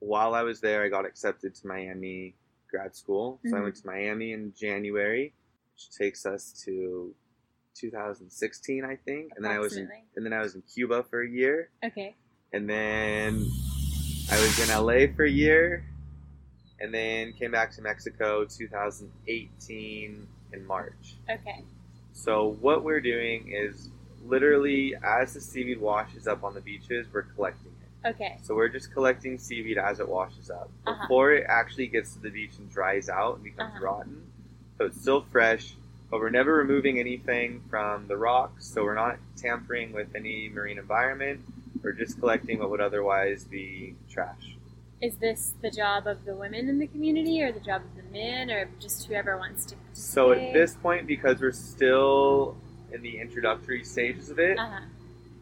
while 0.00 0.34
I 0.34 0.42
was 0.42 0.60
there, 0.60 0.82
I 0.82 0.88
got 0.88 1.04
accepted 1.06 1.54
to 1.54 1.66
Miami 1.68 2.34
grad 2.68 2.96
school. 2.96 3.38
So 3.46 3.56
I 3.56 3.60
went 3.60 3.76
to 3.76 3.86
Miami 3.86 4.32
in 4.32 4.52
January, 4.54 5.32
which 5.74 5.90
takes 5.96 6.26
us 6.26 6.52
to 6.64 7.14
2016, 7.74 8.84
I 8.84 8.96
think, 8.96 9.32
and 9.36 9.44
then 9.44 9.52
I 9.52 9.58
was 9.60 9.76
in, 9.76 9.88
and 10.16 10.24
then 10.26 10.32
I 10.32 10.40
was 10.40 10.54
in 10.56 10.62
Cuba 10.62 11.04
for 11.04 11.20
a 11.22 11.28
year 11.28 11.70
Okay. 11.84 12.16
and 12.52 12.68
then 12.68 13.46
I 14.32 14.40
was 14.40 14.58
in 14.66 14.74
LA 14.74 15.14
for 15.14 15.24
a 15.24 15.30
year, 15.30 15.84
and 16.80 16.92
then 16.92 17.34
came 17.34 17.50
back 17.50 17.70
to 17.72 17.82
Mexico 17.82 18.46
2018 18.46 20.26
in 20.54 20.66
March. 20.66 21.16
Okay. 21.30 21.62
So 22.14 22.56
what 22.62 22.82
we're 22.82 23.02
doing 23.02 23.52
is 23.52 23.90
literally 24.24 24.94
as 25.04 25.34
the 25.34 25.40
seaweed 25.42 25.78
washes 25.78 26.26
up 26.26 26.44
on 26.44 26.54
the 26.54 26.62
beaches, 26.62 27.06
we're 27.12 27.22
collecting 27.24 27.72
it. 27.82 28.08
Okay. 28.08 28.38
So 28.42 28.54
we're 28.54 28.70
just 28.70 28.90
collecting 28.94 29.36
seaweed 29.38 29.76
as 29.76 30.00
it 30.00 30.08
washes 30.08 30.48
up 30.50 30.70
Uh-huh. 30.86 31.02
before 31.04 31.32
it 31.32 31.44
actually 31.46 31.88
gets 31.88 32.14
to 32.14 32.20
the 32.20 32.30
beach 32.30 32.52
and 32.58 32.70
dries 32.70 33.10
out 33.10 33.34
and 33.34 33.44
becomes 33.44 33.74
Uh-huh. 33.74 33.84
rotten. 33.84 34.22
So 34.78 34.86
it's 34.86 34.98
still 34.98 35.20
fresh, 35.30 35.74
but 36.10 36.20
we're 36.20 36.30
never 36.30 36.54
removing 36.54 36.98
anything 36.98 37.60
from 37.68 38.08
the 38.08 38.16
rocks. 38.16 38.64
So 38.64 38.82
we're 38.82 38.94
not 38.94 39.18
tampering 39.36 39.92
with 39.92 40.08
any 40.16 40.48
marine 40.48 40.78
environment. 40.78 41.40
We're 41.82 41.92
just 41.92 42.18
collecting 42.20 42.58
what 42.60 42.70
would 42.70 42.80
otherwise 42.80 43.44
be 43.44 43.96
trash. 44.08 44.56
Is 45.00 45.16
this 45.16 45.54
the 45.60 45.70
job 45.70 46.06
of 46.06 46.24
the 46.24 46.34
women 46.34 46.68
in 46.68 46.78
the 46.78 46.86
community, 46.86 47.42
or 47.42 47.50
the 47.50 47.58
job 47.60 47.82
of 47.82 47.96
the 47.96 48.08
men, 48.12 48.50
or 48.50 48.68
just 48.78 49.04
whoever 49.06 49.36
wants 49.36 49.66
to? 49.66 49.74
So 49.94 50.30
at 50.32 50.52
this 50.52 50.74
point, 50.76 51.08
because 51.08 51.40
we're 51.40 51.50
still 51.50 52.56
in 52.92 53.02
the 53.02 53.18
introductory 53.18 53.82
stages 53.84 54.30
of 54.30 54.38
it, 54.38 54.58
Uh-huh. 54.58 54.80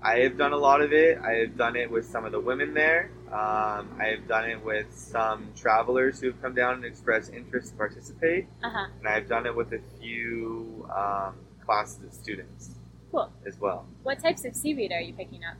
I 0.02 0.20
have 0.20 0.38
done 0.38 0.54
a 0.54 0.56
lot 0.56 0.80
of 0.80 0.94
it. 0.94 1.18
I 1.18 1.32
have 1.32 1.58
done 1.58 1.76
it 1.76 1.90
with 1.90 2.06
some 2.06 2.24
of 2.24 2.32
the 2.32 2.40
women 2.40 2.72
there. 2.72 3.10
Um, 3.28 3.98
I 4.00 4.06
have 4.16 4.26
done 4.26 4.48
it 4.48 4.64
with 4.64 4.86
some 4.96 5.48
travelers 5.54 6.20
who 6.20 6.28
have 6.28 6.40
come 6.40 6.54
down 6.54 6.76
and 6.76 6.84
expressed 6.86 7.30
interest 7.34 7.72
to 7.72 7.74
participate. 7.76 8.46
Uh-huh. 8.64 8.86
And 9.00 9.06
I've 9.06 9.28
done 9.28 9.44
it 9.44 9.54
with 9.54 9.74
a 9.74 9.80
few 10.00 10.88
um, 10.96 11.34
classes 11.66 12.02
of 12.02 12.14
students 12.14 12.70
Cool. 13.12 13.30
as 13.46 13.60
well. 13.60 13.84
What 14.02 14.20
types 14.20 14.46
of 14.46 14.54
seaweed 14.56 14.90
are 14.90 15.02
you 15.02 15.12
picking 15.12 15.44
up? 15.44 15.58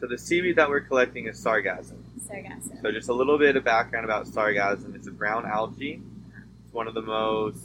So 0.00 0.06
the 0.06 0.18
seaweed 0.18 0.56
that 0.56 0.68
we're 0.68 0.80
collecting 0.80 1.26
is 1.26 1.42
sargassum. 1.42 1.96
Sargassum. 2.28 2.82
So 2.82 2.92
just 2.92 3.08
a 3.08 3.14
little 3.14 3.38
bit 3.38 3.56
of 3.56 3.64
background 3.64 4.04
about 4.04 4.26
sargassum. 4.26 4.94
It's 4.94 5.06
a 5.06 5.10
brown 5.12 5.46
algae. 5.46 6.02
It's 6.64 6.74
one 6.74 6.86
of 6.86 6.94
the 6.94 7.02
most 7.02 7.62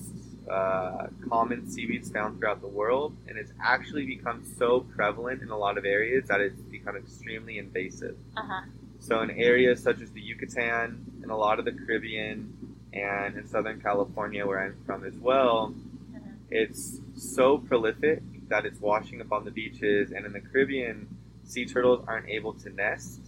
uh, 0.50 1.08
common 1.30 1.70
seaweeds 1.70 2.10
found 2.10 2.40
throughout 2.40 2.62
the 2.62 2.68
world, 2.68 3.16
and 3.28 3.38
it's 3.38 3.52
actually 3.62 4.06
become 4.06 4.44
so 4.58 4.82
prevalent 4.96 5.42
in 5.42 5.50
a 5.50 5.58
lot 5.58 5.78
of 5.78 5.86
areas 5.86 6.28
that 6.28 6.40
it's 6.42 6.60
become 6.62 6.96
extremely 6.96 7.58
invasive. 7.58 8.16
Uh-huh. 8.38 8.62
So 9.00 9.22
in 9.22 9.32
areas 9.32 9.82
such 9.84 10.02
as 10.02 10.12
the 10.12 10.22
Yucatan 10.22 11.06
and 11.22 11.32
a 11.32 11.36
lot 11.36 11.60
of 11.60 11.66
the 11.66 11.72
Caribbean, 11.74 12.76
and 12.94 13.38
in 13.38 13.48
Southern 13.48 13.82
California, 13.82 14.46
where 14.46 14.62
I'm 14.64 14.76
from 14.86 15.04
as 15.06 15.16
well, 15.18 15.74
Uh-huh. 16.16 16.20
it's 16.50 17.00
so 17.16 17.58
prolific 17.58 18.22
that 18.50 18.66
it's 18.66 18.80
washing 18.80 19.22
up 19.22 19.32
on 19.32 19.46
the 19.46 19.52
beaches. 19.52 20.12
And 20.12 20.26
in 20.26 20.34
the 20.34 20.42
Caribbean, 20.42 21.08
sea 21.52 21.66
turtles 21.66 22.04
aren't 22.08 22.30
able 22.30 22.54
to 22.54 22.70
nest 22.70 23.20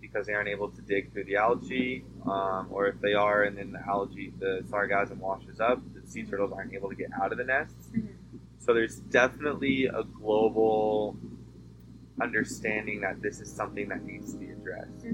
because 0.00 0.26
they 0.26 0.32
aren't 0.32 0.48
able 0.48 0.68
to 0.68 0.82
dig 0.82 1.12
through 1.12 1.24
the 1.24 1.36
algae, 1.36 2.04
um, 2.26 2.66
or 2.70 2.88
if 2.88 3.00
they 3.00 3.14
are, 3.14 3.44
and 3.44 3.56
then 3.56 3.70
the 3.70 3.80
algae, 3.86 4.32
the 4.40 4.62
sargassum 4.68 5.18
washes 5.18 5.60
up, 5.60 5.80
the 5.94 6.04
sea 6.06 6.24
turtles 6.24 6.52
aren't 6.52 6.74
able 6.74 6.88
to 6.88 6.96
get 6.96 7.08
out 7.22 7.30
of 7.30 7.38
the 7.38 7.44
nests. 7.44 7.88
Mhm. 7.94 8.08
So 8.58 8.74
there's 8.74 8.96
definitely 8.98 9.86
a 9.86 10.02
global 10.02 11.16
understanding 12.20 13.00
that 13.00 13.22
this 13.22 13.40
is 13.40 13.50
something 13.50 13.88
that 13.88 14.04
needs 14.04 14.32
to 14.32 14.38
be 14.38 14.50
addressed. 14.50 15.06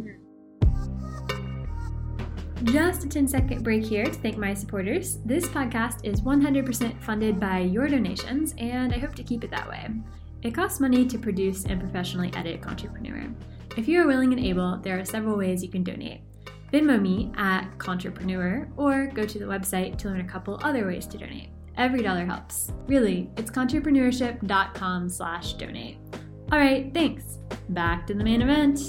Just 2.64 3.05
a 3.05 3.09
10 3.09 3.28
second 3.28 3.62
break 3.62 3.85
here 3.85 4.05
to 4.05 4.12
thank 4.12 4.37
my 4.37 4.52
supporters. 4.52 5.19
This 5.25 5.47
podcast 5.47 6.05
is 6.05 6.23
100% 6.23 7.00
funded 7.02 7.38
by 7.38 7.61
your 7.61 7.88
donations, 7.88 8.55
and 8.59 8.93
I 8.93 8.99
hope 8.99 9.14
to 9.14 9.23
keep 9.23 9.45
it 9.45 9.50
that 9.50 9.69
way. 9.69 9.88
It 10.42 10.54
costs 10.54 10.78
money 10.78 11.04
to 11.07 11.18
produce 11.18 11.64
and 11.64 11.80
professionally 11.80 12.30
edit 12.35 12.61
Contrepreneur. 12.61 13.35
If 13.76 13.88
you 13.88 14.00
are 14.00 14.07
willing 14.07 14.33
and 14.33 14.45
able, 14.45 14.78
there 14.78 14.99
are 14.99 15.04
several 15.04 15.37
ways 15.37 15.62
you 15.64 15.68
can 15.68 15.83
donate. 15.83 16.21
Venmo 16.73 17.00
me 17.00 17.33
at 17.37 17.68
Contrepreneur 17.78 18.68
or 18.76 19.07
go 19.07 19.26
to 19.26 19.38
the 19.38 19.45
website 19.45 19.99
to 19.99 20.09
learn 20.09 20.21
a 20.21 20.28
couple 20.28 20.61
other 20.62 20.87
ways 20.87 21.07
to 21.09 21.18
donate. 21.18 21.50
Every 21.76 22.02
dollar 22.02 22.25
helps. 22.25 22.73
Really, 22.87 23.30
it's 23.37 23.50
entrepreneurship.com 23.50 25.09
slash 25.09 25.54
donate. 25.54 25.99
All 26.52 26.59
right, 26.59 26.92
thanks. 26.95 27.38
Back 27.71 28.07
to 28.07 28.14
the 28.14 28.23
main 28.23 28.42
event. 28.42 28.80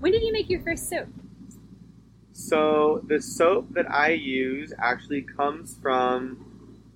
When 0.00 0.12
did 0.12 0.22
you 0.22 0.32
make 0.32 0.50
your 0.50 0.60
first 0.60 0.88
soap? 0.90 1.08
So 2.32 3.02
the 3.08 3.20
soap 3.20 3.72
that 3.72 3.90
I 3.90 4.10
use 4.10 4.72
actually 4.78 5.22
comes 5.22 5.76
from 5.80 6.45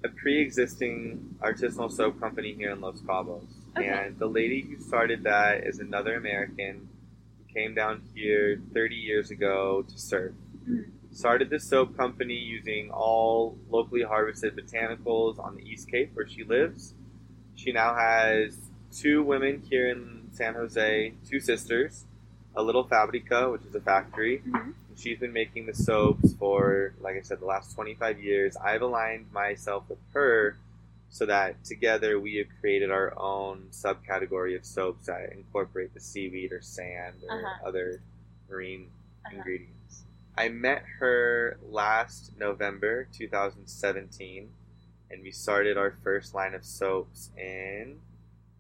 a 0.04 0.08
pre-existing 0.08 1.36
artisanal 1.40 1.90
soap 1.92 2.18
company 2.20 2.54
here 2.54 2.70
in 2.70 2.80
Los 2.80 3.00
Cabos, 3.02 3.44
Okay. 3.76 3.86
and 3.86 4.18
the 4.18 4.26
lady 4.26 4.62
who 4.62 4.78
started 4.82 5.22
that 5.24 5.66
is 5.66 5.78
another 5.78 6.14
American 6.16 6.88
who 7.38 7.52
came 7.54 7.74
down 7.74 8.02
here 8.14 8.60
30 8.72 8.94
years 8.96 9.30
ago 9.30 9.82
to 9.88 9.98
surf. 9.98 10.32
Mhm. 10.68 10.90
Started 11.12 11.50
this 11.50 11.64
soap 11.64 11.96
company 11.96 12.34
using 12.34 12.90
all 12.90 13.58
locally 13.68 14.02
harvested 14.02 14.56
botanicals 14.56 15.38
on 15.38 15.56
the 15.56 15.62
East 15.68 15.88
Cape 15.90 16.10
where 16.14 16.26
she 16.26 16.44
lives. 16.44 16.94
She 17.54 17.72
now 17.72 17.94
has 17.94 18.70
two 18.92 19.22
women 19.22 19.60
here 19.68 19.88
in 19.88 20.28
San 20.32 20.54
Jose, 20.54 21.12
two 21.28 21.40
sisters, 21.40 22.06
a 22.56 22.62
little 22.62 22.84
fabrica, 22.84 23.50
which 23.50 23.64
is 23.64 23.74
a 23.74 23.80
factory, 23.80 24.42
Mhm. 24.46 24.74
She's 25.00 25.18
been 25.18 25.32
making 25.32 25.64
the 25.66 25.74
soaps 25.74 26.34
for, 26.34 26.92
like 27.00 27.16
I 27.16 27.22
said, 27.22 27.40
the 27.40 27.46
last 27.46 27.74
25 27.74 28.20
years. 28.22 28.54
I've 28.58 28.82
aligned 28.82 29.32
myself 29.32 29.84
with 29.88 29.98
her 30.12 30.58
so 31.08 31.24
that 31.26 31.64
together 31.64 32.20
we 32.20 32.36
have 32.36 32.46
created 32.60 32.90
our 32.90 33.18
own 33.18 33.68
subcategory 33.72 34.54
of 34.56 34.64
soaps 34.66 35.06
that 35.06 35.32
incorporate 35.32 35.94
the 35.94 36.00
seaweed 36.00 36.52
or 36.52 36.60
sand 36.60 37.16
or 37.28 37.34
Uh-huh. 37.38 37.66
other 37.68 38.02
marine 38.48 38.90
Uh-huh. 39.24 39.36
ingredients. 39.38 40.04
I 40.36 40.48
met 40.50 40.82
her 40.98 41.58
last 41.62 42.38
November 42.38 43.08
2017, 43.12 44.50
and 45.10 45.22
we 45.22 45.30
started 45.32 45.76
our 45.78 45.90
first 46.04 46.34
line 46.34 46.54
of 46.54 46.64
soaps 46.64 47.30
in 47.38 48.00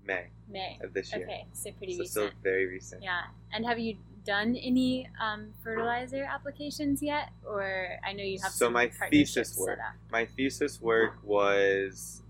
May 0.04 0.28
May. 0.48 0.78
of 0.82 0.92
this 0.94 1.14
year. 1.14 1.24
Okay, 1.26 1.46
so 1.52 1.70
pretty 1.72 1.94
so 1.94 2.00
recent. 2.00 2.10
still 2.32 2.40
very 2.42 2.66
recent. 2.66 3.02
Yeah. 3.02 3.26
And 3.52 3.64
have 3.66 3.78
you 3.78 3.96
done 4.24 4.56
any 4.56 5.08
um, 5.20 5.52
fertilizer 5.62 6.24
applications 6.24 7.02
yet? 7.02 7.30
Or 7.44 7.86
I 8.06 8.12
know 8.12 8.22
you 8.24 8.38
have 8.42 8.52
So 8.52 8.66
some 8.66 8.72
my 8.74 8.88
thesis 9.10 9.56
work. 9.58 9.78
my 10.10 10.26
thesis 10.26 10.80
work 10.80 11.14
was 11.22 12.22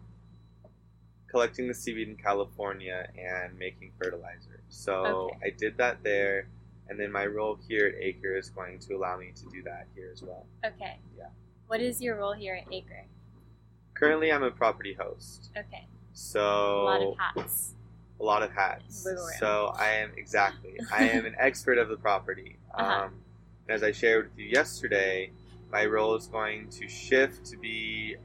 collecting 1.29 1.69
the 1.69 1.75
seaweed 1.75 2.09
in 2.09 2.17
California 2.17 3.09
and 3.17 3.57
making 3.59 3.93
fertilizer. 4.03 4.63
So 4.69 4.95
Okay. 5.05 5.39
I 5.47 5.51
did 5.57 5.77
that 5.79 6.03
there, 6.03 6.49
and 6.89 6.99
then 6.99 7.13
my 7.13 7.27
role 7.27 7.59
here 7.69 7.87
at 7.87 7.95
Acre 8.03 8.37
is 8.37 8.51
going 8.51 8.79
to 8.81 8.95
allow 8.95 9.17
me 9.19 9.33
to 9.37 9.45
do 9.51 9.63
that 9.63 9.87
here 9.95 10.11
as 10.13 10.23
well. 10.23 10.47
Okay. 10.65 10.99
Yeah. 11.17 11.27
What 11.69 11.81
is 11.81 12.01
your 12.03 12.17
role 12.17 12.33
here 12.33 12.55
at 12.57 12.73
Acre? 12.73 13.05
Currently, 13.95 14.33
I'm 14.33 14.43
a 14.43 14.51
property 14.51 14.95
host, 14.99 15.51
Okay. 15.57 15.87
so 16.15 16.41
a 16.41 16.85
lot 16.85 17.03
of 17.03 17.15
hats. 17.19 17.75
A 18.21 18.25
lot 18.25 18.43
of 18.43 18.53
hats. 18.53 19.07
So 19.39 19.73
I 19.79 19.91
am 19.93 20.11
exactly. 20.17 20.79
I 20.93 21.05
am 21.09 21.27
an 21.27 21.35
expert 21.39 21.79
of 21.79 21.89
the 21.89 21.97
property. 21.97 22.57
Uh-huh. 22.75 23.05
Um, 23.05 23.15
as 23.69 23.83
I 23.83 23.93
shared 23.93 24.31
with 24.31 24.39
you 24.39 24.47
yesterday, 24.47 25.31
my 25.73 25.87
role 25.87 26.15
is 26.17 26.27
going 26.27 26.69
to 26.71 26.89
shift 26.89 27.45
to 27.47 27.57
be 27.57 28.17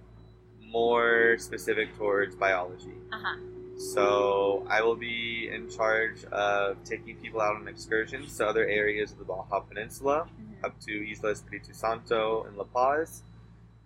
more 0.60 1.38
specific 1.38 1.96
towards 1.98 2.36
biology. 2.36 2.96
Uh 3.12 3.20
huh. 3.24 3.38
So 3.78 4.66
I 4.70 4.82
will 4.82 4.96
be 4.96 5.50
in 5.54 5.70
charge 5.70 6.24
of 6.32 6.82
taking 6.86 7.18
people 7.18 7.42
out 7.42 7.56
on 7.58 7.68
excursions 7.68 8.38
to 8.38 8.48
other 8.48 8.66
areas 8.66 9.12
of 9.12 9.18
the 9.20 9.26
Baja 9.26 9.60
Peninsula, 9.60 10.28
Mm-hmm. 10.42 10.66
up 10.66 10.80
to 10.82 11.12
Isla 11.12 11.32
Espiritu 11.32 11.74
Santo 11.74 12.46
and 12.48 12.56
La 12.58 12.64
Paz, 12.64 13.22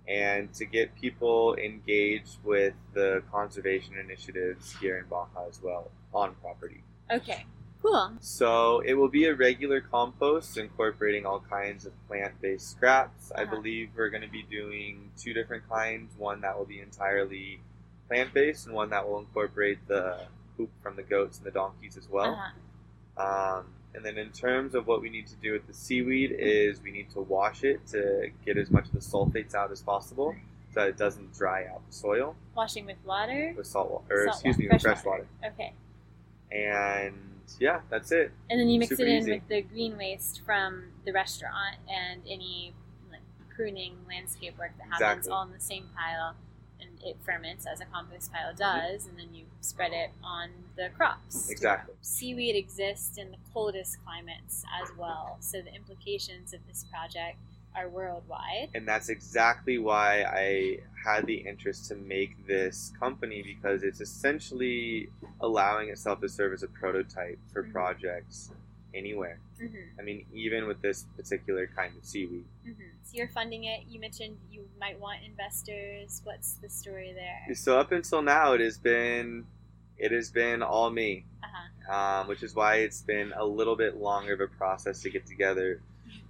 and 0.08 0.54
to 0.54 0.66
get 0.66 0.96
people 0.96 1.56
engaged 1.56 2.38
with 2.44 2.74
the 2.94 3.24
conservation 3.32 3.96
initiatives 3.98 4.76
here 4.80 4.98
in 5.00 5.06
Baja 5.06 5.48
as 5.50 5.60
well 5.62 5.90
on 6.14 6.36
property. 6.36 6.84
Okay. 7.12 7.46
Cool. 7.82 8.12
So 8.20 8.82
it 8.82 8.94
will 8.96 9.08
be 9.08 9.26
a 9.26 9.34
regular 9.36 9.80
compost 9.80 10.58
incorporating 10.58 11.26
all 11.26 11.40
kinds 11.40 11.86
of 11.86 11.94
plant-based 12.08 12.70
scraps. 12.72 13.32
I 13.36 13.44
Uh-huh. 13.44 13.56
believe 13.56 13.92
we're 13.96 14.10
going 14.10 14.24
to 14.24 14.28
be 14.30 14.44
doing 14.44 15.12
two 15.18 15.34
different 15.34 15.68
kinds. 15.70 16.14
One 16.18 16.42
that 16.42 16.58
will 16.58 16.66
be 16.66 16.82
entirely 16.82 17.62
plant-based, 18.10 18.66
and 18.66 18.76
one 18.76 18.90
that 18.90 19.08
will 19.08 19.20
incorporate 19.20 19.80
the 19.88 20.20
poop 20.58 20.70
from 20.84 20.98
the 20.98 21.04
goats 21.04 21.38
and 21.38 21.46
the 21.48 21.52
donkeys 21.52 21.96
as 21.96 22.10
well. 22.10 22.34
Uh-huh. 22.34 23.60
Um, 23.60 23.66
and 23.96 24.06
then 24.06 24.18
in 24.18 24.32
terms 24.32 24.76
of 24.76 24.86
what 24.88 25.02
we 25.02 25.10
need 25.10 25.28
to 25.28 25.36
do 25.36 25.54
with 25.54 25.66
the 25.68 25.74
seaweed 25.74 26.32
is 26.38 26.82
we 26.82 26.92
need 26.92 27.10
to 27.12 27.22
wash 27.22 27.64
it 27.64 27.86
to 27.88 28.30
get 28.46 28.58
as 28.58 28.70
much 28.70 28.86
of 28.88 28.92
the 28.92 29.00
sulfates 29.00 29.56
out 29.56 29.72
as 29.72 29.82
possible, 29.82 30.36
so 30.74 30.82
that 30.82 30.90
it 30.90 30.98
doesn't 30.98 31.34
dry 31.34 31.66
out 31.66 31.82
the 31.88 31.94
soil 31.94 32.36
Washing 32.56 32.86
with 32.86 32.98
water. 33.06 33.54
with 33.58 33.66
salt 33.68 33.90
water, 33.90 34.06
or 34.10 34.26
Salt 34.26 34.36
excuse 34.36 34.56
wa- 34.58 34.60
me, 34.60 34.68
with 34.70 34.82
fresh 34.82 34.94
fresh 35.02 35.06
water. 35.06 35.28
Okay. 35.46 35.74
And 36.52 37.16
yeah, 37.60 37.82
that's 37.90 38.12
it. 38.12 38.32
And 38.50 38.60
then 38.60 38.70
you 38.70 38.80
mix 38.80 38.90
Super 38.90 39.04
it 39.04 39.10
in 39.10 39.18
easy. 39.18 39.32
with 39.34 39.48
the 39.48 39.62
green 39.62 39.98
waste 39.98 40.42
from 40.46 40.86
the 41.06 41.12
restaurant 41.12 41.78
and 41.88 42.22
any 42.28 42.74
like 43.12 43.22
pruning 43.56 43.96
landscape 44.08 44.58
work 44.58 44.72
that 44.78 44.86
happens 44.86 45.26
Exactly. 45.26 45.32
all 45.32 45.44
in 45.44 45.52
the 45.52 45.60
same 45.60 45.86
pile 45.96 46.36
and 46.80 46.90
it 47.04 47.18
ferments 47.26 47.66
as 47.66 47.82
a 47.82 47.86
compost 47.86 48.32
pile 48.32 48.54
mm-hmm. 48.54 48.94
does 48.94 49.08
and 49.08 49.18
then 49.18 49.34
you 49.34 49.46
spread 49.62 49.92
it 49.94 50.12
on 50.24 50.50
the 50.76 50.90
crops. 50.96 51.50
Exactly. 51.50 51.96
Seaweed 52.02 52.56
exists 52.56 53.18
in 53.18 53.32
the 53.32 53.38
coldest 53.54 53.98
climates 54.04 54.64
as 54.82 54.90
well, 54.98 55.38
so 55.40 55.62
the 55.62 55.74
implications 55.74 56.54
of 56.54 56.60
this 56.68 56.86
project 56.92 57.38
are 57.80 57.90
worldwide. 57.90 58.70
and 58.76 58.88
that's 58.88 59.10
exactly 59.10 59.78
why 59.78 60.24
I 60.24 60.80
had 61.06 61.26
the 61.26 61.36
interest 61.36 61.88
to 61.90 61.96
make 61.96 62.46
this 62.48 62.92
company 63.00 63.42
because 63.42 63.84
it's 63.84 64.02
essentially 64.02 65.10
allowing 65.42 65.90
itself 65.90 66.20
to 66.22 66.30
serve 66.30 66.54
as 66.54 66.64
a 66.64 66.68
prototype 66.68 67.40
for 67.54 67.64
Mhm. 67.64 67.72
projects 67.72 68.52
anywhere. 68.94 69.40
Mm-hmm. 69.62 70.00
I 70.00 70.04
mean, 70.04 70.26
even 70.34 70.68
with 70.68 70.82
this 70.82 71.04
particular 71.16 71.68
kind 71.68 71.96
of 71.98 72.04
seaweed. 72.04 72.46
Mm-hmm. 72.68 72.82
So 73.04 73.12
you're 73.18 73.28
funding 73.30 73.66
it. 73.66 73.84
You 73.88 74.00
mentioned 74.00 74.38
you 74.52 74.68
might 74.80 75.00
want 75.00 75.20
investors. 75.24 76.22
What's 76.24 76.54
the 76.56 76.70
story 76.70 77.14
there? 77.14 77.56
So 77.56 77.80
up 77.80 77.92
until 77.92 78.22
now, 78.22 78.54
it 78.54 78.62
has 78.62 78.78
been 78.78 79.46
it 79.98 80.12
has 80.14 80.32
been 80.32 80.62
all 80.64 80.90
me, 80.90 81.26
Uh-huh. 81.44 81.94
um, 82.22 82.28
which 82.30 82.42
is 82.42 82.56
why 82.56 82.76
it's 82.78 83.02
been 83.02 83.34
a 83.36 83.44
little 83.46 83.76
bit 83.76 83.98
longer 83.98 84.34
of 84.34 84.40
a 84.40 84.48
process 84.48 85.02
to 85.02 85.10
get 85.10 85.26
together. 85.26 85.82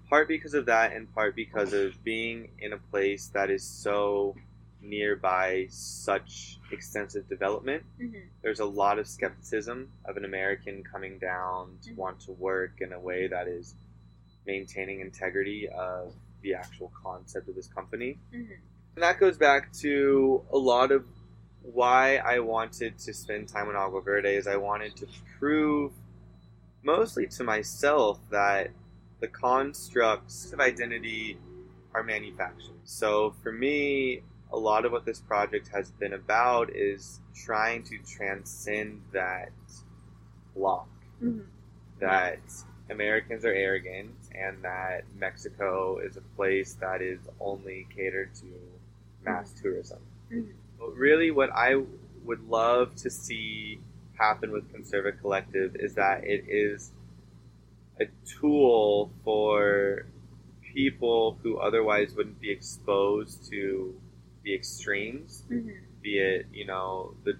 Part 0.09 0.27
because 0.27 0.53
of 0.55 0.65
that, 0.65 0.93
and 0.93 1.13
part 1.13 1.35
because 1.35 1.73
of 1.73 2.03
being 2.03 2.49
in 2.59 2.73
a 2.73 2.77
place 2.77 3.27
that 3.33 3.49
is 3.51 3.63
so 3.63 4.35
nearby 4.81 5.67
such 5.69 6.57
extensive 6.71 7.27
development. 7.27 7.83
Mm-hmm. 8.01 8.19
there's 8.41 8.61
a 8.61 8.65
lot 8.65 8.97
of 8.97 9.05
skepticism 9.07 9.89
of 10.05 10.15
an 10.17 10.23
American 10.25 10.83
coming 10.83 11.19
down 11.19 11.77
to 11.83 11.91
Mhm. 11.91 11.97
want 11.97 12.19
to 12.21 12.31
work 12.31 12.79
in 12.79 12.93
a 12.93 12.99
way 12.99 13.27
that 13.27 13.47
is 13.47 13.75
maintaining 14.47 15.01
integrity 15.01 15.67
of 15.67 16.13
the 16.41 16.53
actual 16.53 16.91
concept 17.03 17.49
of 17.49 17.55
this 17.55 17.67
company. 17.67 18.17
Mm-hmm. 18.33 18.53
And 18.95 19.03
that 19.03 19.19
goes 19.19 19.37
back 19.37 19.71
to 19.73 20.45
a 20.51 20.57
lot 20.57 20.91
of 20.93 21.05
why 21.61 22.15
I 22.17 22.39
wanted 22.39 22.97
to 22.99 23.13
spend 23.13 23.49
time 23.49 23.69
in 23.69 23.75
Agua 23.75 24.01
Verde 24.01 24.33
is 24.33 24.47
I 24.47 24.55
wanted 24.55 24.95
to 24.97 25.07
prove 25.37 25.91
mostly 26.83 27.27
to 27.27 27.43
myself 27.43 28.17
that 28.31 28.71
the 29.19 29.27
constructs 29.27 30.51
of 30.53 30.59
identity 30.59 31.37
are 31.93 32.03
manufactured. 32.03 32.75
So 32.85 33.33
for 33.43 33.51
me, 33.51 34.21
a 34.51 34.57
lot 34.57 34.85
of 34.85 34.91
what 34.91 35.05
this 35.05 35.19
project 35.19 35.69
has 35.73 35.91
been 35.91 36.13
about 36.13 36.75
is 36.75 37.19
trying 37.35 37.83
to 37.83 37.97
transcend 37.99 39.01
that 39.13 39.51
block 40.55 40.87
Mm-hmm. 41.23 41.41
that 41.99 42.39
Americans 42.89 43.43
are 43.43 43.51
arrogant 43.53 44.15
and 44.33 44.63
that 44.63 45.03
Mexico 45.19 45.97
is 45.97 46.15
a 46.15 46.21
place 46.37 46.75
that 46.75 47.01
is 47.01 47.19
only 47.41 47.85
catered 47.93 48.33
to 48.35 48.45
mass 49.25 49.51
tourism. 49.51 49.99
Mhm. 50.31 50.53
But 50.79 50.95
really, 50.95 51.29
what 51.29 51.49
I 51.53 51.83
would 52.23 52.47
love 52.47 52.95
to 53.03 53.09
see 53.09 53.81
happen 54.13 54.51
with 54.53 54.71
Conserva 54.71 55.19
Collective 55.19 55.75
is 55.75 55.93
that 55.95 56.23
it 56.23 56.45
is 56.47 56.93
a 57.99 58.05
tool 58.25 59.11
for 59.23 60.05
people 60.73 61.37
who 61.43 61.57
otherwise 61.57 62.13
wouldn't 62.15 62.39
be 62.39 62.49
exposed 62.51 63.49
to 63.51 63.99
the 64.43 64.53
extremes, 64.53 65.43
Mhm. 65.49 65.77
be 66.01 66.19
it, 66.19 66.45
you 66.53 66.65
know, 66.65 67.15
the, 67.23 67.33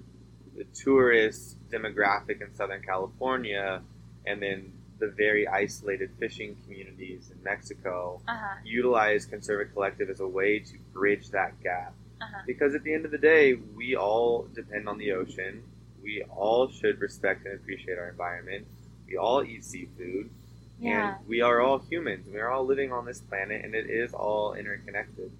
the 0.58 0.66
tourist 0.74 1.58
demographic 1.70 2.42
in 2.42 2.54
Southern 2.56 2.82
California 2.82 3.82
and 4.26 4.42
then 4.42 4.74
the 5.00 5.08
very 5.08 5.48
isolated 5.48 6.10
fishing 6.20 6.58
communities 6.64 7.32
in 7.32 7.42
Mexico 7.44 8.22
Uh-huh. 8.28 8.56
utilize 8.66 9.26
Conserva 9.26 9.72
Collective 9.72 10.10
as 10.10 10.20
a 10.20 10.28
way 10.28 10.60
to 10.60 10.78
bridge 10.92 11.30
that 11.30 11.58
gap. 11.62 11.94
Uh-huh. 12.22 12.42
Because 12.46 12.76
at 12.76 12.84
the 12.84 12.94
end 12.94 13.06
of 13.06 13.12
the 13.12 13.18
day, 13.18 13.54
we 13.54 13.96
all 13.96 14.44
depend 14.54 14.90
on 14.90 14.98
the 14.98 15.14
ocean. 15.14 15.64
We 16.04 16.24
all 16.24 16.68
should 16.68 17.00
respect 17.00 17.46
and 17.46 17.54
appreciate 17.56 17.98
our 17.98 18.10
environment. 18.10 18.68
We 19.08 19.16
all 19.16 19.42
eat 19.44 19.64
seafood. 19.64 20.30
Yeah. 20.80 21.18
And 21.18 21.28
we 21.28 21.42
are 21.42 21.60
all 21.62 21.80
humans. 21.80 22.28
We 22.32 22.40
are 22.40 22.50
all 22.50 22.66
living 22.66 22.92
on 22.92 23.06
this 23.06 23.22
planet, 23.22 23.64
and 23.64 23.76
it 23.76 23.90
is 23.90 24.14
all 24.14 24.54
interconnected. 24.54 25.32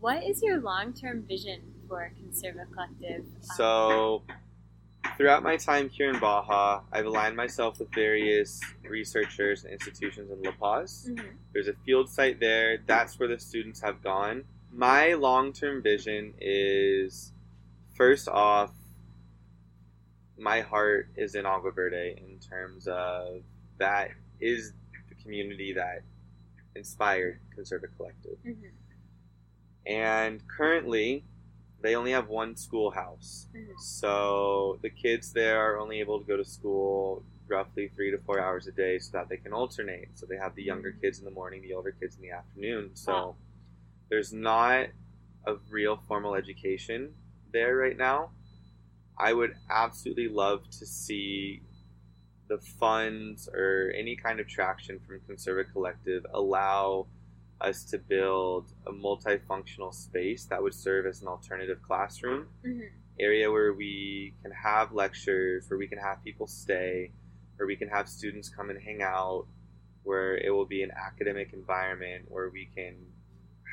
What 0.00 0.22
is 0.24 0.42
your 0.42 0.60
long-term 0.60 1.24
vision 1.28 1.60
for 1.88 2.10
Conserva 2.20 2.70
Collective? 2.72 3.24
So, 3.56 4.22
throughout 5.16 5.42
my 5.42 5.56
time 5.56 5.88
here 5.88 6.10
in 6.10 6.18
Baja, 6.18 6.82
I've 6.92 7.06
aligned 7.06 7.36
myself 7.36 7.78
with 7.78 7.92
various 7.94 8.60
researchers 8.82 9.64
and 9.64 9.72
institutions 9.72 10.30
in 10.30 10.42
La 10.42 10.52
Paz. 10.52 11.08
Mhm. 11.10 11.36
There's 11.52 11.68
a 11.68 11.74
field 11.84 12.10
site 12.10 12.40
there. 12.40 12.78
That's 12.86 13.18
where 13.18 13.28
the 13.28 13.38
students 13.38 13.80
have 13.80 14.02
gone. 14.02 14.44
My 14.70 15.14
long 15.14 15.52
term 15.52 15.82
vision 15.82 16.34
is 16.40 17.32
first 17.94 18.28
off, 18.28 18.72
my 20.38 20.60
heart 20.60 21.08
is 21.16 21.34
in 21.34 21.46
Agua 21.46 21.72
Verde 21.72 22.14
in 22.18 22.38
terms 22.38 22.86
of 22.86 23.42
that 23.78 24.10
is 24.38 24.74
community 25.30 25.72
that 25.72 26.02
inspired 26.76 27.40
Conserva 27.56 27.88
Collective. 27.96 28.38
Mhm. 28.44 28.70
And 29.84 30.46
currently, 30.48 31.24
they 31.80 31.94
only 31.96 32.12
have 32.12 32.28
one 32.28 32.56
schoolhouse. 32.56 33.48
Mhm. 33.54 33.78
So 33.78 34.78
the 34.82 34.90
kids 34.90 35.32
there 35.32 35.60
are 35.60 35.78
only 35.78 36.00
able 36.00 36.20
to 36.20 36.24
go 36.24 36.36
to 36.36 36.44
school 36.44 37.24
roughly 37.48 37.88
three 37.88 38.10
to 38.10 38.18
four 38.18 38.40
hours 38.40 38.66
a 38.66 38.72
day 38.72 38.98
so 38.98 39.12
that 39.12 39.28
they 39.28 39.36
can 39.36 39.52
alternate. 39.52 40.08
So 40.18 40.26
they 40.26 40.36
have 40.36 40.54
the 40.54 40.62
younger 40.64 40.92
kids 40.92 41.18
in 41.18 41.24
the 41.24 41.30
morning, 41.30 41.62
the 41.62 41.74
older 41.74 41.92
kids 41.92 42.16
in 42.16 42.22
the 42.22 42.30
afternoon. 42.30 42.94
So 42.96 43.12
Wow. 43.12 43.36
there's 44.08 44.32
not 44.32 44.88
a 45.44 45.54
real 45.70 45.96
formal 46.08 46.34
education 46.34 47.14
there 47.52 47.76
right 47.76 47.96
now. 47.96 48.32
I 49.16 49.32
would 49.32 49.56
absolutely 49.70 50.28
love 50.28 50.68
to 50.70 50.86
see 50.86 51.62
the 52.48 52.58
funds 52.58 53.48
or 53.52 53.92
any 53.96 54.16
kind 54.16 54.40
of 54.40 54.46
traction 54.46 55.00
from 55.00 55.20
Conserva 55.20 55.64
Collective 55.72 56.24
allow 56.32 57.06
us 57.60 57.84
to 57.84 57.98
build 57.98 58.72
a 58.86 58.92
multifunctional 58.92 59.92
space 59.92 60.44
that 60.44 60.62
would 60.62 60.74
serve 60.74 61.06
as 61.06 61.22
an 61.22 61.28
alternative 61.28 61.80
classroom 61.82 62.48
Mhm. 62.64 62.90
area 63.18 63.50
where 63.50 63.72
we 63.72 64.34
can 64.42 64.50
have 64.52 64.92
lectures, 64.92 65.68
where 65.70 65.78
we 65.78 65.88
can 65.88 65.98
have 65.98 66.22
people 66.22 66.46
stay, 66.46 67.10
where 67.56 67.66
we 67.66 67.74
can 67.74 67.88
have 67.88 68.08
students 68.08 68.48
come 68.48 68.68
and 68.70 68.80
hang 68.80 69.02
out, 69.02 69.46
where 70.04 70.36
it 70.36 70.50
will 70.50 70.66
be 70.66 70.82
an 70.82 70.90
academic 70.92 71.52
environment 71.52 72.30
where 72.30 72.50
we 72.50 72.66
can 72.66 72.94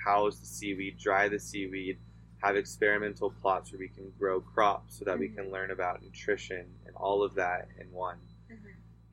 house 0.06 0.40
the 0.40 0.46
seaweed, 0.46 0.98
dry 0.98 1.28
the 1.28 1.40
seaweed, 1.40 2.00
have 2.42 2.56
experimental 2.56 3.32
plots 3.32 3.72
where 3.72 3.80
we 3.80 3.88
can 3.90 4.12
grow 4.18 4.42
crops 4.42 4.96
so 4.96 5.06
that 5.06 5.20
we 5.20 5.30
Mhm. 5.30 5.36
can 5.36 5.52
learn 5.52 5.72
about 5.72 6.02
nutrition 6.02 6.80
and 6.86 6.96
all 6.96 7.22
of 7.22 7.36
that 7.36 7.70
in 7.78 7.92
one. 7.92 8.20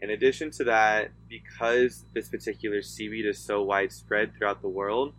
In 0.00 0.10
addition 0.10 0.50
to 0.52 0.64
that, 0.64 1.10
because 1.28 2.04
this 2.14 2.28
particular 2.28 2.80
seaweed 2.80 3.26
is 3.26 3.38
so 3.38 3.62
widespread 3.62 4.34
throughout 4.34 4.62
the 4.62 4.68
world, 4.68 5.12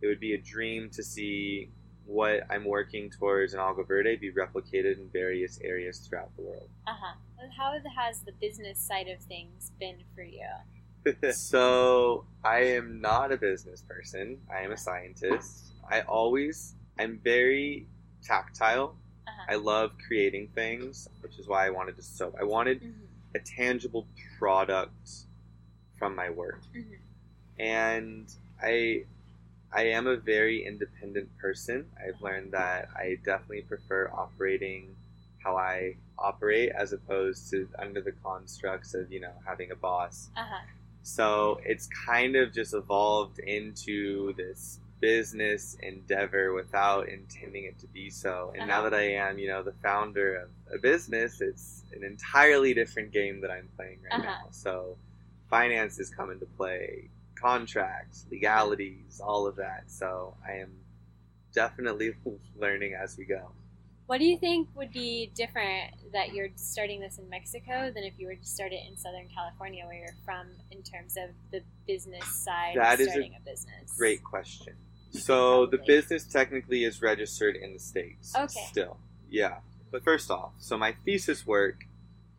it 0.00 0.06
would 0.06 0.20
be 0.20 0.32
a 0.32 0.38
dream 0.38 0.88
to 0.90 1.02
see 1.02 1.70
what 2.06 2.40
I'm 2.50 2.64
working 2.64 3.10
towards 3.10 3.54
in 3.54 3.60
Agua 3.60 3.84
Verde 3.84 4.16
be 4.16 4.32
replicated 4.32 4.98
in 4.98 5.08
various 5.12 5.60
areas 5.62 5.98
throughout 5.98 6.34
the 6.36 6.42
world. 6.42 6.68
Uh-huh. 6.86 7.14
How 7.56 7.72
has 7.96 8.20
the 8.20 8.32
business 8.40 8.78
side 8.78 9.08
of 9.08 9.20
things 9.20 9.70
been 9.78 9.98
for 10.14 10.22
you? 10.22 10.48
so, 11.32 12.24
I 12.44 12.60
am 12.60 13.00
not 13.00 13.32
a 13.32 13.36
business 13.36 13.82
person, 13.82 14.38
I 14.50 14.62
am 14.62 14.72
a 14.72 14.76
scientist. 14.76 15.72
I 15.90 16.00
always, 16.02 16.74
I'm 16.98 17.20
very 17.22 17.86
tactile. 18.22 18.96
Uh-huh. 19.26 19.46
I 19.48 19.54
love 19.56 19.92
creating 20.06 20.48
things, 20.54 21.08
which 21.20 21.38
is 21.38 21.48
why 21.48 21.66
I 21.66 21.70
wanted 21.70 21.96
to 21.96 22.02
soap. 22.02 22.36
I 22.40 22.44
wanted 22.44 22.82
Mhm. 22.82 22.94
A 23.34 23.38
tangible 23.40 24.06
product 24.38 25.26
from 25.98 26.14
my 26.14 26.30
work. 26.30 26.60
Mhm. 26.74 26.98
and 27.58 28.34
I 28.60 29.04
I 29.74 29.84
am 29.84 30.06
a 30.06 30.16
very 30.16 30.66
independent 30.66 31.34
person. 31.38 31.86
I've 31.96 32.20
learned 32.20 32.52
that 32.52 32.88
I 32.94 33.18
definitely 33.24 33.62
prefer 33.62 34.10
operating 34.12 34.94
how 35.42 35.56
I 35.56 35.96
operate 36.18 36.70
as 36.72 36.92
opposed 36.92 37.50
to 37.50 37.68
under 37.78 38.00
the 38.02 38.12
constructs 38.12 38.92
of, 38.94 39.10
you 39.10 39.20
know, 39.20 39.32
having 39.46 39.70
a 39.70 39.74
boss. 39.76 40.28
Uh-huh. 40.36 40.60
So 41.02 41.60
it's 41.64 41.86
kind 42.06 42.36
of 42.36 42.52
just 42.52 42.74
evolved 42.74 43.38
into 43.38 44.34
this 44.34 44.78
business 45.02 45.76
endeavor 45.82 46.54
without 46.54 47.10
intending 47.10 47.66
it 47.66 47.78
to 47.80 47.88
be 47.88 48.10
so. 48.10 48.54
And 48.56 48.66
now 48.66 48.82
Uh-huh. 48.82 48.90
that 48.90 48.94
I 48.94 49.02
am, 49.14 49.38
you 49.38 49.48
know, 49.48 49.62
the 49.64 49.74
founder 49.84 50.36
of 50.36 50.50
a 50.74 50.78
business, 50.78 51.42
it's 51.42 51.84
an 51.94 52.04
entirely 52.04 52.74
different 52.74 53.12
game 53.12 53.42
that 53.42 53.52
I'm 53.52 53.68
playing 53.76 54.00
right 54.04 54.18
Uh-huh. 54.18 54.22
now. 54.22 54.48
So 54.52 54.98
finances 55.50 56.10
come 56.10 56.30
into 56.32 56.46
play, 56.46 57.10
contracts, 57.36 58.26
legalities, 58.30 59.20
all 59.24 59.46
of 59.46 59.56
that. 59.56 59.90
So 59.90 60.36
I 60.48 60.54
am 60.54 60.72
definitely 61.54 62.14
learning 62.56 62.94
as 62.94 63.18
we 63.18 63.26
go. 63.26 63.52
What 64.06 64.18
do 64.18 64.26
you 64.26 64.38
think 64.38 64.68
would 64.76 64.92
be 64.92 65.32
different 65.34 65.94
that 66.12 66.34
you're 66.34 66.50
starting 66.56 67.00
this 67.00 67.18
in 67.18 67.28
Mexico 67.30 67.90
than 67.94 68.04
if 68.04 68.14
you 68.18 68.26
were 68.26 68.36
to 68.36 68.46
start 68.46 68.72
it 68.72 68.82
in 68.88 68.96
Southern 68.96 69.28
California, 69.34 69.86
where 69.86 69.96
you're 69.98 70.16
from, 70.24 70.48
in 70.70 70.82
terms 70.82 71.16
of 71.16 71.30
the 71.50 71.62
business 71.86 72.26
side 72.26 72.76
That 72.76 72.94
of 72.94 73.00
is 73.00 73.08
a 73.08 73.10
starting 73.10 73.34
a, 73.36 73.40
business? 73.40 73.98
Great 73.98 74.22
question. 74.24 74.74
So 75.12 75.66
the 75.66 75.78
business 75.78 76.24
technically 76.24 76.84
is 76.84 77.02
registered 77.02 77.56
in 77.56 77.72
the 77.74 77.78
states. 77.78 78.34
Okay. 78.34 78.60
Still, 78.70 78.96
yeah. 79.30 79.58
But 79.90 80.02
first 80.04 80.30
off, 80.30 80.52
so 80.58 80.78
my 80.78 80.92
thesis 81.04 81.46
work 81.46 81.84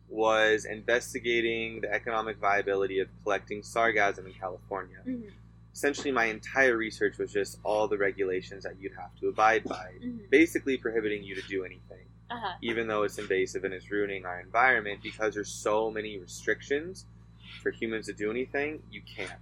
was 0.08 0.64
investigating 0.64 1.80
the 1.80 1.92
economic 1.92 2.38
viability 2.38 2.98
of 2.98 3.08
collecting 3.22 3.62
sargassum 3.62 4.26
in 4.26 4.32
California. 4.32 4.98
Mhm. 5.06 5.30
Essentially, 5.72 6.12
my 6.12 6.26
entire 6.26 6.76
research 6.76 7.18
was 7.18 7.32
just 7.32 7.58
all 7.64 7.88
the 7.88 7.98
regulations 7.98 8.62
that 8.64 8.78
you'd 8.80 8.94
have 8.94 9.14
to 9.20 9.28
abide 9.28 9.64
by, 9.64 9.92
Mhm. 10.00 10.30
basically 10.30 10.76
prohibiting 10.76 11.24
you 11.24 11.34
to 11.34 11.42
do 11.48 11.64
anything, 11.64 12.06
Uh-huh. 12.30 12.56
even 12.62 12.86
though 12.86 13.02
it's 13.02 13.18
invasive 13.18 13.64
and 13.64 13.74
it's 13.74 13.90
ruining 13.90 14.24
our 14.24 14.40
environment 14.40 15.00
because 15.02 15.34
there's 15.34 15.52
so 15.52 15.90
many 15.90 16.18
restrictions 16.18 17.06
for 17.62 17.70
humans 17.72 18.06
to 18.06 18.12
do 18.12 18.30
anything, 18.30 18.82
you 18.90 19.02
can't. 19.02 19.40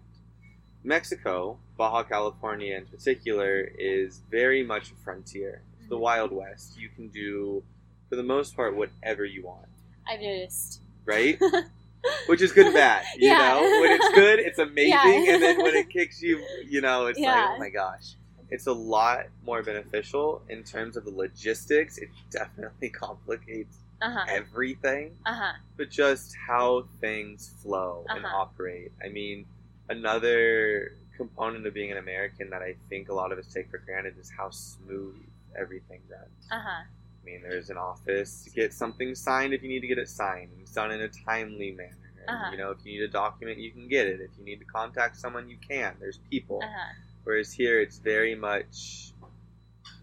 Mexico, 0.84 1.58
Baja 1.76 2.02
California 2.02 2.76
in 2.76 2.86
particular, 2.86 3.60
is 3.78 4.22
very 4.30 4.62
much 4.62 4.90
a 4.90 4.94
frontier. 4.96 5.62
It's 5.78 5.88
the 5.88 5.96
Mhm. 5.96 6.00
Wild 6.00 6.32
West. 6.32 6.76
You 6.78 6.88
can 6.88 7.08
do, 7.08 7.62
for 8.08 8.16
the 8.16 8.22
most 8.22 8.56
part, 8.56 8.74
whatever 8.76 9.24
you 9.24 9.44
want, 9.44 9.68
I've 10.06 10.20
noticed. 10.20 10.80
right? 11.04 11.38
Which 12.26 12.42
is 12.42 12.52
good 12.52 12.66
and 12.66 12.74
bad, 12.74 13.04
you 13.16 13.28
Yeah. 13.28 13.38
know. 13.38 13.80
When 13.80 13.90
it's 13.92 14.10
good, 14.10 14.38
it's 14.40 14.58
amazing, 14.58 15.24
Yeah. 15.26 15.34
and 15.34 15.42
then 15.42 15.60
when 15.60 15.74
it 15.74 15.88
kicks 15.90 16.20
you, 16.22 16.40
you 16.64 16.80
know, 16.80 17.06
it's 17.06 17.18
like, 17.18 17.44
oh 17.44 17.58
my 17.58 17.68
gosh. 17.70 18.14
It's 18.50 18.66
a 18.66 18.72
lot 18.72 19.26
more 19.46 19.62
beneficial 19.62 20.42
in 20.48 20.62
terms 20.62 20.96
of 20.98 21.04
the 21.04 21.10
logistics. 21.10 21.96
It 21.98 22.10
definitely 22.30 22.90
complicates 23.06 23.78
Uh-huh. 24.02 24.24
everything, 24.28 25.16
Uh-huh. 25.24 25.52
but 25.76 25.90
just 25.90 26.34
how 26.36 26.82
things 27.00 27.48
flow 27.62 28.04
and 28.10 28.24
Uh-huh. 28.26 28.36
operate. 28.36 28.92
I 29.02 29.08
mean, 29.08 29.46
another 29.88 30.96
component 31.16 31.66
of 31.66 31.74
being 31.74 31.92
an 31.92 31.98
American 31.98 32.50
that 32.50 32.62
I 32.62 32.74
think 32.88 33.08
a 33.08 33.14
lot 33.14 33.32
of 33.32 33.38
us 33.38 33.46
take 33.52 33.70
for 33.70 33.78
granted 33.78 34.14
is 34.18 34.30
how 34.36 34.50
smooth 34.50 35.16
everything 35.58 36.00
runs. 36.10 36.48
Uh-huh. 36.50 36.82
I 37.22 37.24
mean, 37.24 37.42
there's 37.42 37.70
an 37.70 37.76
office 37.76 38.42
to 38.44 38.50
get 38.50 38.72
something 38.72 39.14
signed 39.14 39.54
if 39.54 39.62
you 39.62 39.68
need 39.68 39.80
to 39.80 39.86
get 39.86 39.98
it 39.98 40.08
signed. 40.08 40.50
It's 40.60 40.72
done 40.72 40.90
in 40.90 41.00
a 41.02 41.08
timely 41.08 41.70
manner. 41.70 41.96
Uh-huh. 42.28 42.50
You 42.52 42.58
know, 42.58 42.70
if 42.70 42.78
you 42.84 42.92
need 42.92 43.02
a 43.02 43.08
document, 43.08 43.58
you 43.58 43.70
can 43.70 43.88
get 43.88 44.06
it. 44.06 44.20
If 44.20 44.30
you 44.38 44.44
need 44.44 44.58
to 44.58 44.64
contact 44.64 45.16
someone, 45.16 45.48
you 45.48 45.56
can. 45.56 45.94
There's 46.00 46.18
people. 46.30 46.60
Uh-huh. 46.62 46.92
Whereas 47.24 47.52
here, 47.52 47.80
it's 47.80 47.98
very 47.98 48.34
much 48.34 49.12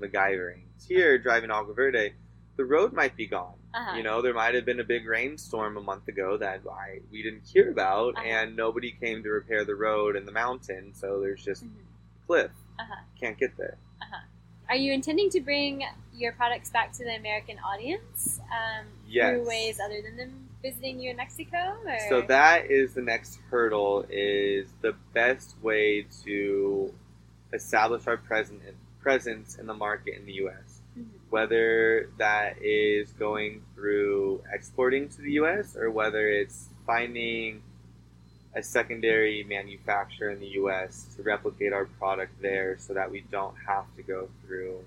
MacGyvering. 0.01 0.63
Here, 0.87 1.17
driving 1.17 1.51
Agua 1.51 1.73
Verde, 1.73 2.13
the 2.55 2.65
road 2.65 2.93
might 2.93 3.15
be 3.15 3.27
gone. 3.27 3.58
Uh-huh. 3.73 3.97
You 3.97 4.03
know, 4.03 4.21
there 4.21 4.33
might 4.33 4.55
have 4.55 4.65
been 4.65 4.79
a 4.79 4.83
big 4.83 5.05
rainstorm 5.07 5.77
a 5.77 5.81
month 5.81 6.07
ago 6.07 6.37
that 6.37 6.61
I 6.71 6.99
we 7.11 7.21
didn't 7.21 7.43
hear 7.45 7.69
about, 7.69 8.15
Uh-huh. 8.17 8.25
and 8.25 8.55
nobody 8.55 8.91
came 8.91 9.21
to 9.23 9.29
repair 9.29 9.63
the 9.65 9.75
road 9.75 10.15
and 10.15 10.27
the 10.27 10.31
mountain. 10.31 10.93
So 10.93 11.19
there's 11.21 11.43
just 11.43 11.63
Mhm. 11.63 11.71
cliff. 12.25 12.51
Uh-huh. 12.79 12.95
Can't 13.19 13.37
get 13.37 13.55
there. 13.57 13.77
Are 14.69 14.75
you 14.75 14.93
intending 14.93 15.31
to 15.31 15.41
bring 15.41 15.83
your 16.13 16.31
products 16.33 16.69
back 16.69 16.91
to 16.93 17.03
the 17.03 17.15
American 17.15 17.57
audience 17.59 18.39
um, 18.51 18.85
Yes. 19.07 19.33
through 19.33 19.47
ways 19.47 19.79
other 19.83 19.99
than 20.03 20.15
them 20.15 20.47
visiting 20.61 20.99
you 20.99 21.09
in 21.09 21.17
Mexico? 21.17 21.57
Or? 21.87 21.99
So 22.07 22.21
that 22.21 22.69
is 22.69 22.93
the 22.93 23.01
next 23.01 23.39
hurdle. 23.49 24.05
Is 24.11 24.71
the 24.81 24.93
best 25.13 25.55
way 25.63 26.03
to 26.23 26.93
establish 27.51 28.05
our 28.05 28.17
present 28.17 28.61
presence 29.01 29.57
in 29.57 29.65
the 29.65 29.73
market 29.73 30.13
in 30.19 30.25
the 30.27 30.33
U.S. 30.33 30.68
Whether 31.29 32.09
that 32.17 32.61
is 32.61 33.11
going 33.13 33.61
through 33.75 34.43
exporting 34.51 35.09
to 35.09 35.21
the 35.21 35.33
U.S. 35.33 35.75
or 35.75 35.91
whether 35.91 36.27
it's 36.27 36.69
finding 36.85 37.61
a 38.55 38.63
secondary 38.63 39.43
manufacturer 39.43 40.31
in 40.31 40.39
the 40.39 40.47
U.S. 40.47 41.05
to 41.15 41.21
replicate 41.21 41.71
our 41.71 41.85
product 41.85 42.41
there, 42.41 42.77
so 42.79 42.93
that 42.93 43.11
we 43.11 43.21
don't 43.31 43.55
have 43.67 43.85
to 43.95 44.01
go 44.01 44.27
through 44.45 44.83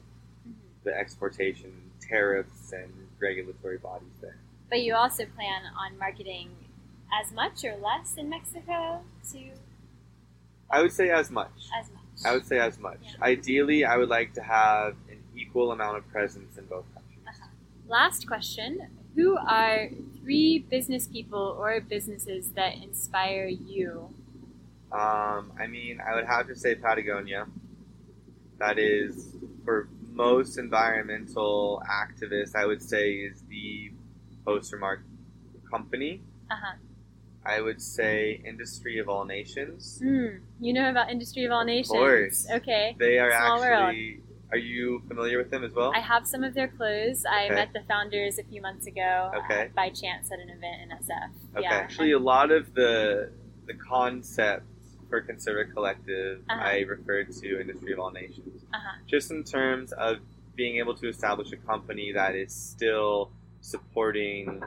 the 0.84 0.92
exportation 0.96 1.72
tariffs 2.00 2.72
and 2.72 2.92
regulatory 3.20 3.78
bodies 3.78 4.16
there. 4.20 4.36
But 4.68 4.82
you 4.82 4.94
also 4.94 5.26
plan 5.26 5.62
on 5.78 5.96
marketing 5.96 6.50
as 7.22 7.32
much 7.32 7.64
or 7.64 7.76
less 7.76 8.16
in 8.16 8.28
Mexico 8.28 9.02
to 9.32 9.38
I 10.72 10.80
would 10.80 10.92
say 10.92 11.10
as 11.10 11.30
much. 11.30 11.68
as 11.78 11.90
much. 11.90 12.00
I 12.24 12.32
would 12.32 12.46
say 12.46 12.58
as 12.58 12.78
much. 12.78 12.98
Yeah. 13.02 13.24
Ideally, 13.24 13.84
I 13.84 13.98
would 13.98 14.08
like 14.08 14.32
to 14.34 14.42
have 14.42 14.96
equal 15.36 15.72
amount 15.72 15.98
of 15.98 16.08
presence 16.08 16.56
in 16.58 16.64
both 16.66 16.84
countries. 16.94 17.18
Uh-huh. 17.26 17.48
Last 17.88 18.26
question: 18.26 18.88
Who 19.14 19.36
are 19.36 19.88
three 20.20 20.58
business 20.58 21.06
people 21.06 21.56
or 21.58 21.80
businesses 21.80 22.50
that 22.50 22.76
inspire 22.76 23.46
you? 23.46 24.10
Um, 24.92 25.52
I 25.58 25.66
mean, 25.68 26.00
I 26.00 26.14
would 26.14 26.26
have 26.26 26.46
to 26.48 26.54
say 26.56 26.74
Patagonia. 26.74 27.46
That 28.58 28.78
is, 28.78 29.34
for 29.64 29.88
most 30.12 30.58
environmental 30.58 31.82
activists, 31.90 32.54
I 32.54 32.66
would 32.66 32.82
say 32.82 33.14
is 33.14 33.42
the 33.48 33.90
poster 34.44 34.76
mark 34.76 35.00
company. 35.70 36.20
Uh 36.50 36.56
huh. 36.62 36.76
I 37.44 37.60
would 37.60 37.82
say 37.82 38.40
Industry 38.44 38.98
of 38.98 39.08
All 39.08 39.24
Nations. 39.24 39.98
Hmm. 40.02 40.36
You 40.60 40.72
know 40.72 40.88
about 40.90 41.10
Industry 41.10 41.44
of 41.44 41.50
All 41.50 41.64
Nations? 41.64 41.90
Of 41.90 41.96
course. 41.96 42.46
Okay. 42.50 42.94
They 42.98 43.18
are 43.18 43.32
Small 43.32 43.64
actually. 43.64 44.20
Are 44.52 44.58
you 44.58 45.02
familiar 45.08 45.38
with 45.38 45.50
them 45.50 45.64
as 45.64 45.72
well? 45.72 45.92
I 45.96 46.00
have 46.00 46.26
some 46.26 46.44
of 46.44 46.52
their 46.52 46.68
clothes. 46.68 47.24
I 47.28 47.48
met 47.48 47.72
the 47.72 47.80
founders 47.88 48.38
a 48.38 48.44
few 48.44 48.60
months 48.60 48.86
ago 48.86 49.32
Okay. 49.44 49.62
uh, 49.62 49.68
by 49.74 49.88
chance 49.88 50.30
at 50.30 50.38
an 50.40 50.50
event 50.50 50.82
in 50.82 50.90
SF. 50.90 51.30
Okay. 51.56 51.62
Yeah. 51.62 51.72
Actually, 51.72 52.12
a 52.12 52.18
lot 52.18 52.50
of 52.52 52.74
the 52.74 53.30
the 53.66 53.74
concept 53.74 54.64
for 55.08 55.22
Conserva 55.22 55.72
Collective, 55.72 56.42
Uh-huh. 56.50 56.60
I 56.62 56.80
referred 56.80 57.30
to 57.32 57.60
Industry 57.60 57.92
of 57.92 57.98
All 57.98 58.10
Nations. 58.10 58.64
Uh-huh. 58.74 58.98
Just 59.06 59.30
in 59.30 59.42
terms 59.44 59.92
of 59.92 60.16
being 60.54 60.76
able 60.76 60.94
to 60.96 61.08
establish 61.08 61.50
a 61.52 61.56
company 61.56 62.12
that 62.12 62.34
is 62.34 62.52
still 62.54 63.30
supporting 63.62 64.62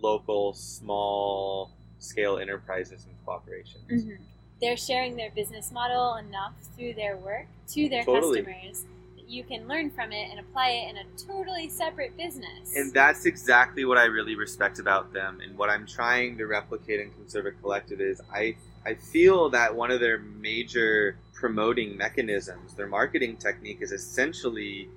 local, 0.00 0.54
small 0.54 1.70
scale 1.98 2.38
enterprises 2.38 3.06
and 3.06 3.14
cooperations. 3.26 3.86
Mhm. 3.90 4.18
They're 4.60 4.76
sharing 4.76 5.16
their 5.16 5.30
business 5.30 5.70
model 5.70 6.14
enough 6.16 6.54
through 6.76 6.94
their 6.94 7.16
work 7.16 7.46
to 7.68 7.88
their 7.88 8.04
Totally. 8.04 8.42
customers 8.42 8.86
you 9.34 9.44
can 9.44 9.66
learn 9.66 9.90
from 9.90 10.12
it 10.12 10.30
and 10.30 10.38
apply 10.38 10.68
it 10.68 10.90
in 10.90 10.96
a 10.98 11.04
totally 11.18 11.68
separate 11.68 12.16
business. 12.16 12.74
And 12.76 12.92
that's 12.92 13.26
exactly 13.26 13.84
what 13.84 13.98
I 13.98 14.04
really 14.04 14.36
respect 14.36 14.78
about 14.78 15.12
them. 15.12 15.40
And 15.42 15.58
what 15.58 15.68
I'm 15.68 15.86
trying 15.86 16.38
to 16.38 16.46
replicate 16.46 17.00
in 17.00 17.10
Conserva 17.10 17.52
Collective 17.60 18.00
is 18.00 18.20
I, 18.32 18.56
I 18.86 18.94
feel 18.94 19.50
that 19.50 19.74
one 19.74 19.90
of 19.90 20.00
their 20.00 20.18
major 20.18 21.18
promoting 21.34 21.96
mechanisms, 21.96 22.74
their 22.74 22.86
marketing 22.86 23.36
technique, 23.36 23.78
is 23.80 23.92
essentially 23.92 24.88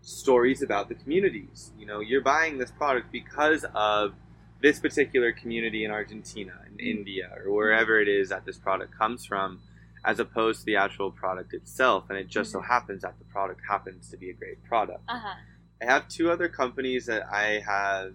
stories 0.00 0.62
about 0.62 0.88
the 0.88 0.96
communities. 0.96 1.70
You 1.78 1.86
know, 1.86 2.00
you're 2.00 2.22
buying 2.22 2.58
this 2.58 2.72
product 2.72 3.12
because 3.12 3.64
of 3.74 4.14
this 4.60 4.78
particular 4.78 5.32
community 5.32 5.84
in 5.84 5.90
Argentina, 5.90 6.52
in 6.66 6.72
mm-hmm. 6.72 6.98
India, 6.98 7.30
or 7.44 7.52
wherever 7.52 8.00
it 8.00 8.08
is 8.08 8.28
that 8.30 8.44
this 8.44 8.58
product 8.58 8.96
comes 8.96 9.24
from, 9.24 9.60
as 10.04 10.18
opposed 10.18 10.60
to 10.60 10.66
the 10.66 10.76
actual 10.76 11.10
product 11.10 11.54
itself. 11.54 12.04
And 12.08 12.18
it 12.18 12.28
just 12.28 12.50
so 12.52 12.60
happens 12.60 13.02
that 13.02 13.18
the 13.18 13.24
product 13.26 13.60
happens 13.68 14.08
to 14.10 14.16
be 14.16 14.30
a 14.30 14.32
great 14.34 14.62
product. 14.64 15.02
uh-huh. 15.08 15.34
I 15.80 15.84
have 15.84 16.08
two 16.08 16.30
other 16.30 16.48
companies 16.48 17.06
that 17.06 17.26
I 17.32 17.60
have 17.66 18.14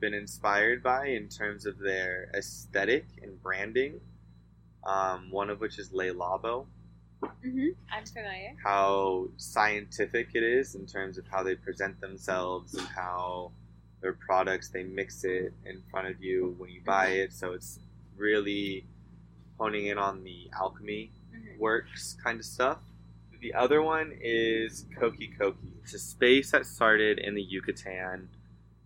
been 0.00 0.12
inspired 0.14 0.82
by 0.82 1.06
in 1.06 1.28
terms 1.28 1.64
of 1.66 1.78
their 1.78 2.30
aesthetic 2.34 3.06
and 3.22 3.40
branding. 3.42 4.00
Um, 4.84 5.30
one 5.30 5.50
of 5.50 5.60
which 5.60 5.78
is 5.78 5.92
Le 5.92 6.06
Labo, 6.14 6.66
hmm 7.42 7.68
I'm 7.92 8.04
familiar. 8.04 8.54
how 8.62 9.28
scientific 9.36 10.28
it 10.34 10.42
is 10.44 10.74
in 10.76 10.86
terms 10.86 11.18
of 11.18 11.24
how 11.28 11.42
they 11.42 11.54
present 11.56 12.00
themselves 12.00 12.74
and 12.74 12.86
how 12.88 13.50
their 14.00 14.12
products 14.12 14.68
they 14.68 14.84
mix 14.84 15.24
it 15.24 15.52
in 15.64 15.82
front 15.90 16.06
of 16.08 16.22
you 16.22 16.54
when 16.58 16.70
you 16.70 16.80
buy 16.84 17.08
it. 17.08 17.32
So 17.32 17.52
it's 17.52 17.80
really 18.16 18.84
honing 19.58 19.86
in 19.86 19.98
on 19.98 20.22
the 20.22 20.50
alchemy. 20.58 21.10
Works 21.58 22.16
kind 22.22 22.38
of 22.38 22.44
stuff. 22.46 22.78
The 23.40 23.54
other 23.54 23.82
one 23.82 24.12
is 24.20 24.86
Coqui 24.98 25.36
Coqui. 25.38 25.72
It's 25.82 25.94
a 25.94 25.98
space 25.98 26.50
that 26.50 26.66
started 26.66 27.18
in 27.18 27.34
the 27.34 27.42
Yucatan 27.42 28.28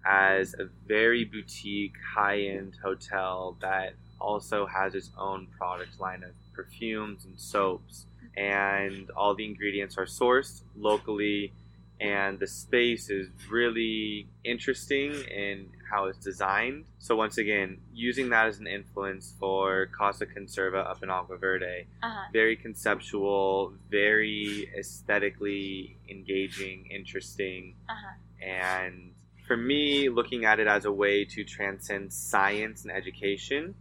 as 0.05 0.55
a 0.55 0.69
very 0.87 1.25
boutique, 1.25 1.95
high 2.15 2.41
end 2.41 2.77
hotel 2.83 3.57
that 3.61 3.95
also 4.21 4.67
has 4.67 4.95
its 4.95 5.11
own 5.17 5.47
product 5.57 6.01
line 6.01 6.23
of 6.23 6.33
perfumes 6.53 7.25
and 7.25 7.39
soaps. 7.39 8.07
And 8.37 9.11
all 9.11 9.35
the 9.35 9.45
ingredients 9.45 9.97
are 9.99 10.07
sourced 10.07 10.63
locally, 10.77 11.53
and 12.01 12.39
the 12.39 12.47
space 12.47 13.11
is 13.11 13.29
really 13.51 14.29
interesting 14.45 15.13
in 15.25 15.69
how 15.91 16.05
it's 16.07 16.19
designed. 16.19 16.85
So, 16.99 17.17
once 17.17 17.39
again, 17.39 17.79
using 17.93 18.29
that 18.31 18.47
as 18.47 18.59
an 18.59 18.67
influence 18.67 19.35
for 19.41 19.87
Casa 19.87 20.27
Conserva 20.27 20.89
up 20.89 21.03
in 21.03 21.11
Agua 21.11 21.37
Verde 21.39 21.87
Uh-huh. 22.03 22.27
very 22.33 22.57
conceptual, 22.57 23.75
very 23.91 24.71
aesthetically 24.79 25.97
engaging, 26.09 26.87
interesting, 26.91 27.75
Uh-huh. 27.89 28.15
and 28.41 29.15
for 29.47 29.57
me, 29.57 30.09
looking 30.09 30.45
at 30.45 30.61
it 30.61 30.69
as 30.69 30.85
a 30.85 30.93
way 30.93 31.25
to 31.25 31.43
transcend 31.45 32.13
science 32.13 32.85
and 32.85 32.93
education 32.93 33.75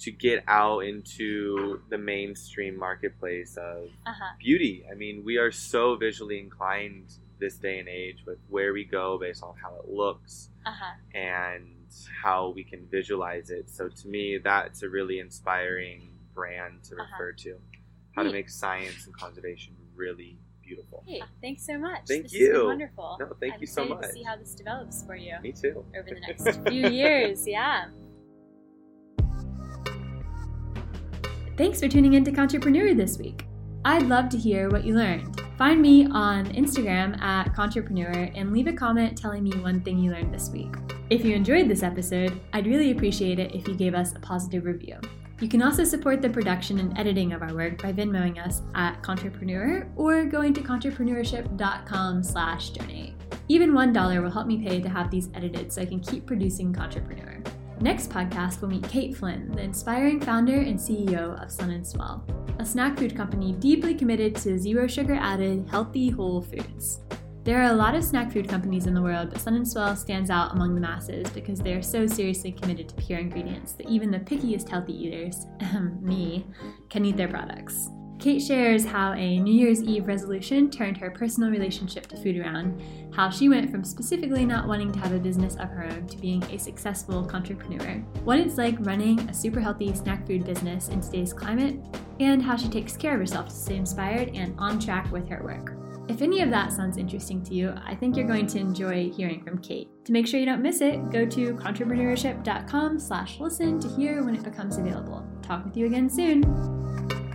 to 0.00 0.10
get 0.10 0.44
out 0.48 0.80
into 0.80 1.80
the 1.88 1.96
mainstream 1.96 2.76
marketplace 2.76 3.56
of 3.56 3.88
Uh-huh. 4.06 4.32
beauty. 4.38 4.84
I 4.90 4.94
mean, 4.94 5.24
we 5.24 5.38
are 5.38 5.50
so 5.50 5.96
visually 5.96 6.38
inclined 6.38 7.14
this 7.38 7.56
day 7.56 7.78
and 7.78 7.88
age 7.88 8.18
with 8.26 8.38
where 8.48 8.72
we 8.72 8.84
go 8.84 9.18
based 9.18 9.42
on 9.42 9.54
how 9.60 9.74
it 9.82 9.88
looks 9.88 10.50
Uh-huh. 10.66 10.94
and 11.14 11.66
how 12.22 12.50
we 12.50 12.62
can 12.64 12.86
visualize 12.90 13.50
it. 13.50 13.68
So 13.68 13.88
to 13.88 14.08
me, 14.08 14.38
that's 14.38 14.82
a 14.82 14.88
really 14.88 15.18
inspiring 15.18 16.10
brand 16.34 16.82
to 16.84 16.94
Uh-huh. 16.94 17.04
refer 17.12 17.32
to. 17.32 17.58
How 18.14 18.22
to 18.22 18.30
make 18.32 18.48
science 18.50 19.06
and 19.06 19.14
conservation 19.16 19.74
really 19.94 20.38
beautiful. 20.62 21.02
Hey, 21.06 21.22
thanks 21.40 21.66
so 21.66 21.76
much. 21.78 22.02
Thank 22.06 22.24
this 22.24 22.32
Has 22.32 22.40
been 22.40 22.54
you. 22.60 22.64
wonderful. 22.66 23.16
No, 23.20 23.32
thank 23.40 23.54
I'm 23.54 23.60
you 23.60 23.66
so 23.66 23.84
much. 23.84 24.02
To 24.02 24.08
see 24.12 24.22
how 24.22 24.36
this 24.36 24.54
develops 24.54 25.02
for 25.04 25.16
you 25.16 25.34
Me 25.42 25.52
too. 25.52 25.84
over 25.98 26.08
the 26.08 26.20
next 26.28 26.60
few 26.68 26.88
years. 26.88 27.46
Yeah. 27.46 27.86
Thanks 31.56 31.80
for 31.80 31.88
tuning 31.88 32.14
in 32.14 32.24
to 32.24 32.32
Contrepreneur 32.32 32.96
this 32.96 33.18
week. 33.18 33.44
I'd 33.84 34.06
love 34.06 34.28
to 34.30 34.38
hear 34.38 34.70
what 34.70 34.84
you 34.84 34.94
learned. 34.94 35.40
Find 35.58 35.82
me 35.82 36.06
on 36.06 36.46
Instagram 36.46 37.20
at 37.20 37.52
Contrepreneur 37.52 38.32
and 38.34 38.52
leave 38.52 38.68
a 38.68 38.72
comment 38.72 39.18
telling 39.18 39.42
me 39.42 39.50
one 39.58 39.80
thing 39.80 39.98
you 39.98 40.12
learned 40.12 40.32
this 40.32 40.50
week. 40.50 40.72
If 41.10 41.24
you 41.24 41.34
enjoyed 41.34 41.68
this 41.68 41.82
episode, 41.82 42.40
I'd 42.52 42.66
really 42.66 42.92
appreciate 42.92 43.38
it 43.38 43.54
if 43.54 43.66
you 43.66 43.74
gave 43.74 43.94
us 43.94 44.14
a 44.14 44.20
positive 44.20 44.64
review. 44.64 44.98
You 45.40 45.48
can 45.48 45.62
also 45.62 45.82
support 45.82 46.22
the 46.22 46.30
production 46.30 46.78
and 46.78 46.96
editing 46.96 47.32
of 47.32 47.42
our 47.42 47.52
work 47.54 47.82
by 47.82 47.92
Venmoing 47.92 48.44
us 48.44 48.62
at 48.76 49.02
Contrepreneur 49.02 49.90
or 49.96 50.24
going 50.26 50.54
to 50.54 50.60
entrepreneurship.com 50.60 52.22
slash 52.22 52.70
donate. 52.70 53.14
Even 53.48 53.72
$1 53.72 54.22
will 54.22 54.30
help 54.30 54.46
me 54.46 54.64
pay 54.64 54.80
to 54.80 54.88
have 54.88 55.10
these 55.10 55.28
edited 55.34 55.72
so 55.72 55.82
I 55.82 55.86
can 55.86 55.98
keep 55.98 56.26
producing 56.26 56.72
Contrepreneur. 56.72 57.44
Next 57.82 58.10
podcast, 58.10 58.60
we'll 58.60 58.70
meet 58.70 58.88
Kate 58.88 59.16
Flynn, 59.16 59.50
the 59.50 59.62
inspiring 59.62 60.20
founder 60.20 60.54
and 60.54 60.78
CEO 60.78 61.42
of 61.42 61.50
Sun 61.50 61.70
and 61.70 61.84
Swell, 61.84 62.24
a 62.60 62.64
snack 62.64 62.96
food 62.96 63.16
company 63.16 63.54
deeply 63.54 63.92
committed 63.92 64.36
to 64.36 64.56
zero 64.56 64.86
sugar 64.86 65.18
added, 65.20 65.66
healthy, 65.68 66.08
whole 66.08 66.42
foods. 66.42 67.00
There 67.42 67.60
are 67.60 67.72
a 67.72 67.74
lot 67.74 67.96
of 67.96 68.04
snack 68.04 68.30
food 68.30 68.48
companies 68.48 68.86
in 68.86 68.94
the 68.94 69.02
world, 69.02 69.30
but 69.30 69.40
Sun 69.40 69.56
and 69.56 69.68
Swell 69.68 69.96
stands 69.96 70.30
out 70.30 70.52
among 70.52 70.76
the 70.76 70.80
masses 70.80 71.28
because 71.30 71.58
they 71.58 71.72
are 71.72 71.82
so 71.82 72.06
seriously 72.06 72.52
committed 72.52 72.88
to 72.88 72.94
pure 72.94 73.18
ingredients 73.18 73.72
that 73.72 73.88
even 73.88 74.12
the 74.12 74.20
pickiest 74.20 74.68
healthy 74.68 74.92
eaters, 74.92 75.46
me, 76.00 76.46
can 76.88 77.04
eat 77.04 77.16
their 77.16 77.26
products. 77.26 77.88
Kate 78.22 78.40
shares 78.40 78.84
how 78.84 79.14
a 79.14 79.40
New 79.40 79.52
Year's 79.52 79.82
Eve 79.82 80.06
resolution 80.06 80.70
turned 80.70 80.96
her 80.96 81.10
personal 81.10 81.50
relationship 81.50 82.06
to 82.06 82.16
food 82.16 82.38
around, 82.38 82.80
how 83.12 83.28
she 83.28 83.48
went 83.48 83.68
from 83.68 83.82
specifically 83.82 84.46
not 84.46 84.68
wanting 84.68 84.92
to 84.92 84.98
have 85.00 85.10
a 85.10 85.18
business 85.18 85.56
of 85.56 85.68
her 85.70 85.88
own 85.90 86.06
to 86.06 86.16
being 86.18 86.40
a 86.44 86.56
successful 86.56 87.28
entrepreneur, 87.34 87.96
what 88.22 88.38
it's 88.38 88.58
like 88.58 88.76
running 88.78 89.18
a 89.28 89.34
super 89.34 89.58
healthy 89.58 89.92
snack 89.92 90.24
food 90.24 90.44
business 90.44 90.88
in 90.88 91.00
today's 91.00 91.32
climate, 91.32 91.80
and 92.20 92.40
how 92.40 92.56
she 92.56 92.68
takes 92.68 92.96
care 92.96 93.14
of 93.14 93.18
herself 93.18 93.48
to 93.48 93.54
stay 93.56 93.74
inspired 93.74 94.30
and 94.36 94.54
on 94.56 94.78
track 94.78 95.10
with 95.10 95.28
her 95.28 95.42
work. 95.42 95.74
If 96.08 96.22
any 96.22 96.42
of 96.42 96.50
that 96.50 96.72
sounds 96.72 96.98
interesting 96.98 97.42
to 97.42 97.54
you, 97.54 97.74
I 97.84 97.96
think 97.96 98.16
you're 98.16 98.28
going 98.28 98.46
to 98.46 98.60
enjoy 98.60 99.10
hearing 99.10 99.42
from 99.42 99.58
Kate. 99.58 99.88
To 100.04 100.12
make 100.12 100.28
sure 100.28 100.38
you 100.38 100.46
don't 100.46 100.62
miss 100.62 100.80
it, 100.80 101.10
go 101.10 101.26
to 101.26 101.54
entrepreneurship.com 101.54 103.00
slash 103.00 103.40
listen 103.40 103.80
to 103.80 103.88
hear 103.88 104.22
when 104.22 104.36
it 104.36 104.44
becomes 104.44 104.78
available. 104.78 105.26
Talk 105.42 105.64
with 105.64 105.76
you 105.76 105.86
again 105.86 106.08
soon. 106.08 107.31